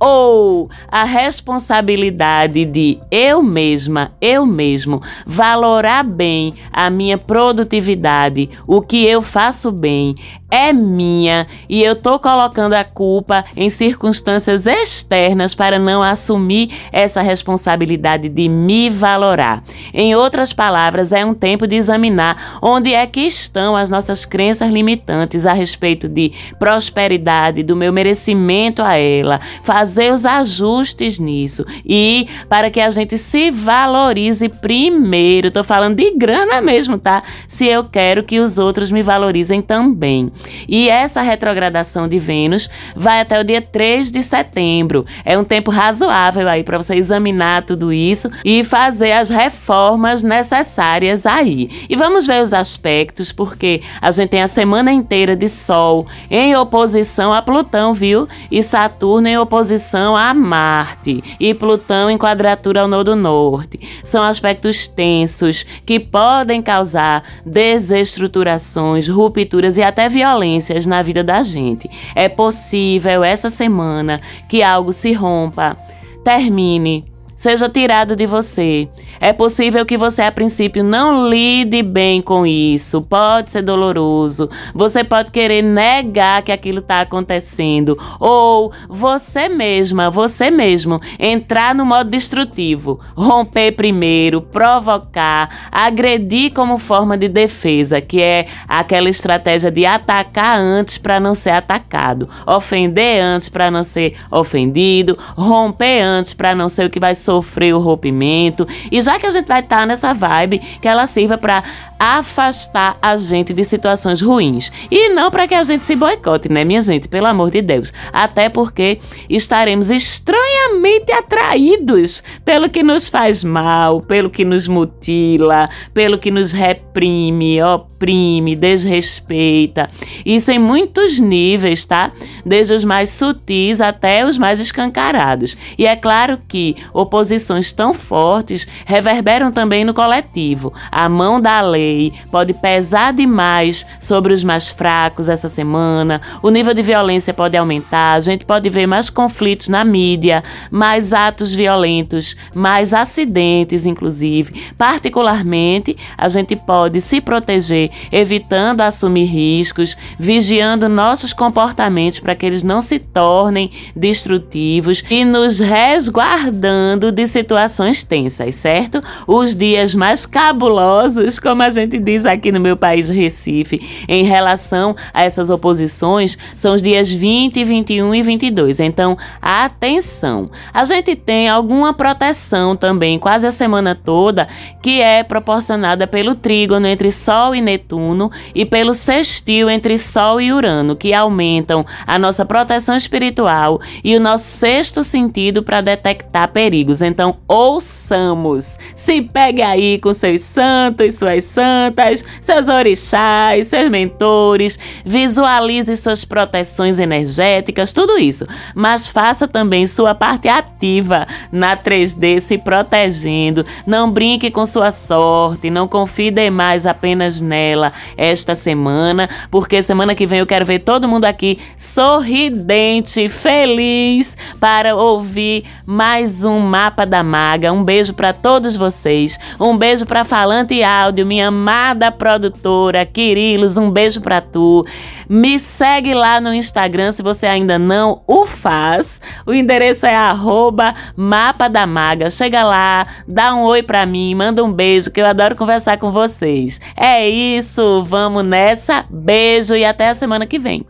Ou 0.00 0.70
a 0.90 1.04
responsabilidade 1.04 2.64
de 2.64 2.98
eu 3.10 3.42
mesma, 3.42 4.12
eu 4.18 4.46
mesmo, 4.46 5.02
valorar 5.26 6.02
bem 6.02 6.54
a 6.72 6.88
minha 6.88 7.18
produtividade, 7.18 8.48
o 8.66 8.80
que 8.80 9.04
eu 9.04 9.20
faço 9.20 9.70
bem, 9.70 10.14
é 10.50 10.72
minha 10.72 11.46
e 11.68 11.82
eu 11.84 11.94
tô 11.94 12.18
colocando 12.18 12.72
a 12.72 12.82
culpa 12.82 13.44
em 13.56 13.68
circunstâncias 13.68 14.66
externas 14.66 15.54
para 15.54 15.78
não 15.78 16.02
assumir 16.02 16.70
essa 16.90 17.20
responsabilidade 17.20 18.28
de 18.28 18.48
me 18.48 18.88
valorar. 18.88 19.62
Em 19.92 20.14
outras 20.16 20.52
palavras, 20.52 21.12
é 21.12 21.24
um 21.24 21.34
tempo 21.34 21.66
de 21.66 21.76
examinar 21.76 22.58
onde 22.60 22.94
é 22.94 23.06
que 23.06 23.20
estão 23.20 23.76
as 23.76 23.90
nossas 23.90 24.24
crenças 24.24 24.72
limitantes 24.72 25.46
a 25.46 25.52
respeito 25.52 26.08
de 26.08 26.32
prosperidade, 26.58 27.62
do 27.62 27.76
meu 27.76 27.92
merecimento 27.92 28.82
a 28.82 28.96
ela, 28.96 29.38
fazer 29.62 29.89
fazer 29.90 30.12
os 30.12 30.24
ajustes 30.24 31.18
nisso 31.18 31.66
e 31.84 32.28
para 32.48 32.70
que 32.70 32.80
a 32.80 32.90
gente 32.90 33.18
se 33.18 33.50
valorize 33.50 34.48
primeiro. 34.48 35.50
Tô 35.50 35.64
falando 35.64 35.96
de 35.96 36.12
grana 36.12 36.60
mesmo, 36.60 36.96
tá? 36.96 37.24
Se 37.48 37.66
eu 37.66 37.82
quero 37.82 38.22
que 38.22 38.38
os 38.38 38.56
outros 38.56 38.92
me 38.92 39.02
valorizem 39.02 39.60
também. 39.60 40.30
E 40.68 40.88
essa 40.88 41.22
retrogradação 41.22 42.06
de 42.06 42.20
Vênus 42.20 42.70
vai 42.94 43.20
até 43.20 43.40
o 43.40 43.42
dia 43.42 43.60
3 43.60 44.12
de 44.12 44.22
setembro. 44.22 45.04
É 45.24 45.36
um 45.36 45.42
tempo 45.42 45.72
razoável 45.72 46.48
aí 46.48 46.62
para 46.62 46.78
você 46.78 46.94
examinar 46.94 47.64
tudo 47.64 47.92
isso 47.92 48.30
e 48.44 48.62
fazer 48.62 49.10
as 49.10 49.28
reformas 49.28 50.22
necessárias 50.22 51.26
aí. 51.26 51.68
E 51.88 51.96
vamos 51.96 52.28
ver 52.28 52.40
os 52.40 52.52
aspectos, 52.52 53.32
porque 53.32 53.82
a 54.00 54.12
gente 54.12 54.30
tem 54.30 54.42
a 54.42 54.48
semana 54.48 54.92
inteira 54.92 55.34
de 55.34 55.48
Sol 55.48 56.06
em 56.30 56.54
oposição 56.54 57.32
a 57.32 57.42
Plutão, 57.42 57.92
viu? 57.92 58.28
E 58.52 58.62
Saturno 58.62 59.26
em 59.26 59.36
oposição 59.36 59.79
a 60.16 60.34
Marte. 60.34 61.22
E 61.38 61.54
Plutão 61.54 62.10
em 62.10 62.18
quadratura 62.18 62.82
ao 62.82 62.88
Nodo 62.88 63.16
Norte. 63.16 63.78
São 64.04 64.22
aspectos 64.22 64.86
tensos 64.86 65.64
que 65.84 65.98
podem 65.98 66.62
causar 66.62 67.22
desestruturações, 67.44 69.08
rupturas 69.08 69.76
e 69.76 69.82
até 69.82 70.08
violências 70.08 70.86
na 70.86 71.02
vida 71.02 71.24
da 71.24 71.42
gente. 71.42 71.90
É 72.14 72.28
possível 72.28 73.24
essa 73.24 73.50
semana 73.50 74.20
que 74.48 74.62
algo 74.62 74.92
se 74.92 75.12
rompa, 75.12 75.76
termine 76.24 77.10
seja 77.40 77.70
tirado 77.70 78.14
de 78.14 78.26
você. 78.26 78.86
É 79.20 79.34
possível 79.34 79.84
que 79.84 79.98
você, 79.98 80.22
a 80.22 80.32
princípio, 80.32 80.82
não 80.82 81.28
lide 81.28 81.82
bem 81.82 82.22
com 82.22 82.46
isso. 82.46 83.02
Pode 83.02 83.50
ser 83.50 83.60
doloroso. 83.60 84.48
Você 84.74 85.04
pode 85.04 85.30
querer 85.30 85.60
negar 85.60 86.40
que 86.40 86.50
aquilo 86.50 86.78
está 86.78 87.02
acontecendo. 87.02 87.98
Ou 88.18 88.72
você 88.88 89.50
mesma, 89.50 90.10
você 90.10 90.50
mesmo, 90.50 90.98
entrar 91.18 91.74
no 91.74 91.84
modo 91.84 92.08
destrutivo. 92.08 92.98
Romper 93.14 93.72
primeiro, 93.72 94.40
provocar, 94.40 95.68
agredir 95.70 96.54
como 96.54 96.78
forma 96.78 97.18
de 97.18 97.28
defesa, 97.28 98.00
que 98.00 98.22
é 98.22 98.46
aquela 98.66 99.10
estratégia 99.10 99.70
de 99.70 99.84
atacar 99.84 100.58
antes 100.58 100.96
para 100.96 101.20
não 101.20 101.34
ser 101.34 101.50
atacado. 101.50 102.26
Ofender 102.46 103.22
antes 103.22 103.50
para 103.50 103.70
não 103.70 103.84
ser 103.84 104.14
ofendido. 104.30 105.18
Romper 105.36 106.00
antes 106.00 106.32
para 106.32 106.54
não 106.54 106.70
ser 106.70 106.86
o 106.86 106.90
que 106.90 106.98
vai 106.98 107.14
sofrer 107.14 107.74
o 107.74 107.80
rompimento. 107.80 108.66
E 108.90 109.09
já 109.10 109.18
que 109.18 109.26
a 109.26 109.30
gente 109.30 109.48
vai 109.48 109.60
estar 109.60 109.80
tá 109.80 109.86
nessa 109.86 110.14
vibe, 110.14 110.60
que 110.80 110.86
ela 110.86 111.04
sirva 111.06 111.36
para 111.36 111.64
afastar 112.00 112.96
a 113.02 113.14
gente 113.18 113.52
de 113.52 113.62
situações 113.62 114.22
ruins. 114.22 114.72
E 114.90 115.10
não 115.10 115.30
para 115.30 115.46
que 115.46 115.54
a 115.54 115.62
gente 115.62 115.84
se 115.84 115.94
boicote, 115.94 116.50
né, 116.50 116.64
minha 116.64 116.80
gente? 116.80 117.06
Pelo 117.06 117.26
amor 117.26 117.50
de 117.50 117.60
Deus. 117.60 117.92
Até 118.10 118.48
porque 118.48 118.98
estaremos 119.28 119.90
estranhamente 119.90 121.12
atraídos 121.12 122.24
pelo 122.42 122.70
que 122.70 122.82
nos 122.82 123.10
faz 123.10 123.44
mal, 123.44 124.00
pelo 124.00 124.30
que 124.30 124.46
nos 124.46 124.66
mutila, 124.66 125.68
pelo 125.92 126.16
que 126.16 126.30
nos 126.30 126.52
reprime, 126.52 127.62
oprime, 127.62 128.56
desrespeita. 128.56 129.90
Isso 130.24 130.50
em 130.50 130.58
muitos 130.58 131.20
níveis, 131.20 131.84
tá? 131.84 132.12
Desde 132.46 132.72
os 132.72 132.82
mais 132.82 133.10
sutis 133.10 133.80
até 133.82 134.24
os 134.24 134.38
mais 134.38 134.58
escancarados. 134.58 135.54
E 135.76 135.86
é 135.86 135.94
claro 135.94 136.38
que 136.48 136.76
oposições 136.94 137.72
tão 137.72 137.92
fortes 137.92 138.66
reverberam 138.86 139.52
também 139.52 139.84
no 139.84 139.92
coletivo. 139.92 140.72
A 140.90 141.06
mão 141.06 141.38
da 141.38 141.60
lei 141.60 141.89
lei 141.90 142.12
pode 142.30 142.52
pesar 142.54 143.12
demais 143.12 143.84
sobre 144.00 144.32
os 144.32 144.44
mais 144.44 144.68
fracos 144.68 145.28
essa 145.28 145.48
semana, 145.48 146.20
o 146.42 146.50
nível 146.50 146.72
de 146.72 146.82
violência 146.82 147.34
pode 147.34 147.56
aumentar, 147.56 148.14
a 148.14 148.20
gente 148.20 148.46
pode 148.46 148.68
ver 148.70 148.86
mais 148.86 149.10
conflitos 149.10 149.68
na 149.68 149.84
mídia, 149.84 150.42
mais 150.70 151.12
atos 151.12 151.54
violentos, 151.54 152.36
mais 152.54 152.94
acidentes, 152.94 153.86
inclusive. 153.86 154.62
Particularmente, 154.78 155.96
a 156.16 156.28
gente 156.28 156.54
pode 156.54 157.00
se 157.00 157.20
proteger 157.20 157.90
evitando 158.12 158.80
assumir 158.80 159.24
riscos, 159.24 159.96
vigiando 160.18 160.88
nossos 160.88 161.32
comportamentos 161.32 162.20
para 162.20 162.34
que 162.34 162.46
eles 162.46 162.62
não 162.62 162.80
se 162.80 162.98
tornem 162.98 163.70
destrutivos 163.94 165.02
e 165.10 165.24
nos 165.24 165.58
resguardando 165.58 167.10
de 167.10 167.26
situações 167.26 168.02
tensas, 168.04 168.54
certo? 168.54 169.02
Os 169.26 169.56
dias 169.56 169.94
mais 169.94 170.26
cabulosos, 170.26 171.38
como 171.38 171.62
a 171.62 171.70
gente 171.70 171.79
gente 171.80 171.98
diz 171.98 172.26
aqui 172.26 172.52
no 172.52 172.60
meu 172.60 172.76
país, 172.76 173.08
Recife, 173.08 173.80
em 174.08 174.24
relação 174.24 174.94
a 175.12 175.22
essas 175.24 175.50
oposições, 175.50 176.36
são 176.54 176.74
os 176.74 176.82
dias 176.82 177.10
20, 177.10 177.64
21 177.64 178.14
e 178.14 178.22
22. 178.22 178.80
Então, 178.80 179.16
atenção. 179.40 180.50
A 180.72 180.84
gente 180.84 181.16
tem 181.16 181.48
alguma 181.48 181.92
proteção 181.94 182.76
também, 182.76 183.18
quase 183.18 183.46
a 183.46 183.52
semana 183.52 183.94
toda, 183.94 184.48
que 184.82 185.00
é 185.00 185.22
proporcionada 185.22 186.06
pelo 186.06 186.34
trígono 186.34 186.86
entre 186.86 187.10
Sol 187.10 187.54
e 187.54 187.60
Netuno 187.60 188.30
e 188.54 188.64
pelo 188.64 188.94
sextil 188.94 189.68
entre 189.70 189.98
Sol 189.98 190.40
e 190.40 190.52
Urano, 190.52 190.96
que 190.96 191.12
aumentam 191.12 191.84
a 192.06 192.18
nossa 192.18 192.44
proteção 192.44 192.96
espiritual 192.96 193.80
e 194.04 194.16
o 194.16 194.20
nosso 194.20 194.44
sexto 194.44 195.02
sentido 195.02 195.62
para 195.62 195.80
detectar 195.80 196.48
perigos. 196.52 197.02
Então, 197.02 197.38
ouçamos. 197.48 198.78
Se 198.94 199.22
pegue 199.22 199.62
aí 199.62 199.98
com 199.98 200.12
seus 200.12 200.40
santos, 200.40 201.14
suas 201.14 201.44
santas 201.44 201.69
santas, 201.70 202.24
seus 202.42 202.68
orixás, 202.68 203.68
seus 203.68 203.88
mentores, 203.88 204.78
visualize 205.04 205.96
suas 205.96 206.24
proteções 206.24 206.98
energéticas, 206.98 207.92
tudo 207.92 208.18
isso. 208.18 208.46
Mas 208.74 209.08
faça 209.08 209.46
também 209.46 209.86
sua 209.86 210.14
parte 210.14 210.48
ativa 210.48 211.26
na 211.52 211.76
3D, 211.76 212.40
se 212.40 212.58
protegendo. 212.58 213.64
Não 213.86 214.10
brinque 214.10 214.50
com 214.50 214.66
sua 214.66 214.90
sorte, 214.90 215.70
não 215.70 215.86
confie 215.86 216.30
demais 216.30 216.86
apenas 216.86 217.40
nela 217.40 217.92
esta 218.16 218.54
semana, 218.54 219.28
porque 219.50 219.82
semana 219.82 220.14
que 220.14 220.26
vem 220.26 220.40
eu 220.40 220.46
quero 220.46 220.66
ver 220.66 220.80
todo 220.80 221.08
mundo 221.08 221.24
aqui 221.24 221.58
sorridente, 221.76 223.28
feliz 223.28 224.36
para 224.58 224.96
ouvir 224.96 225.64
mais 225.86 226.44
um 226.44 226.58
mapa 226.58 227.06
da 227.06 227.22
maga. 227.22 227.72
Um 227.72 227.84
beijo 227.84 228.12
para 228.12 228.32
todos 228.32 228.76
vocês. 228.76 229.38
Um 229.58 229.76
beijo 229.76 230.06
para 230.06 230.24
Falante 230.24 230.82
Áudio, 230.82 231.26
minha 231.26 231.50
amada 231.60 232.10
produtora 232.10 233.04
Quirilos, 233.04 233.76
um 233.76 233.90
beijo 233.90 234.22
pra 234.22 234.40
tu. 234.40 234.86
Me 235.28 235.58
segue 235.58 236.14
lá 236.14 236.40
no 236.40 236.54
Instagram 236.54 237.12
se 237.12 237.22
você 237.22 237.46
ainda 237.46 237.78
não 237.78 238.22
o 238.26 238.46
faz. 238.46 239.20
O 239.46 239.52
endereço 239.52 240.06
é 240.06 240.14
arroba 240.14 240.94
Mapa 241.14 241.68
da 241.68 241.86
Maga. 241.86 242.30
Chega 242.30 242.64
lá, 242.64 243.06
dá 243.28 243.54
um 243.54 243.64
oi 243.64 243.82
pra 243.82 244.06
mim, 244.06 244.34
manda 244.34 244.64
um 244.64 244.72
beijo, 244.72 245.10
que 245.10 245.20
eu 245.20 245.26
adoro 245.26 245.54
conversar 245.54 245.98
com 245.98 246.10
vocês. 246.10 246.80
É 246.96 247.28
isso, 247.28 248.02
vamos 248.04 248.44
nessa. 248.44 249.04
Beijo 249.10 249.74
e 249.76 249.84
até 249.84 250.08
a 250.08 250.14
semana 250.14 250.46
que 250.46 250.58
vem. 250.58 250.80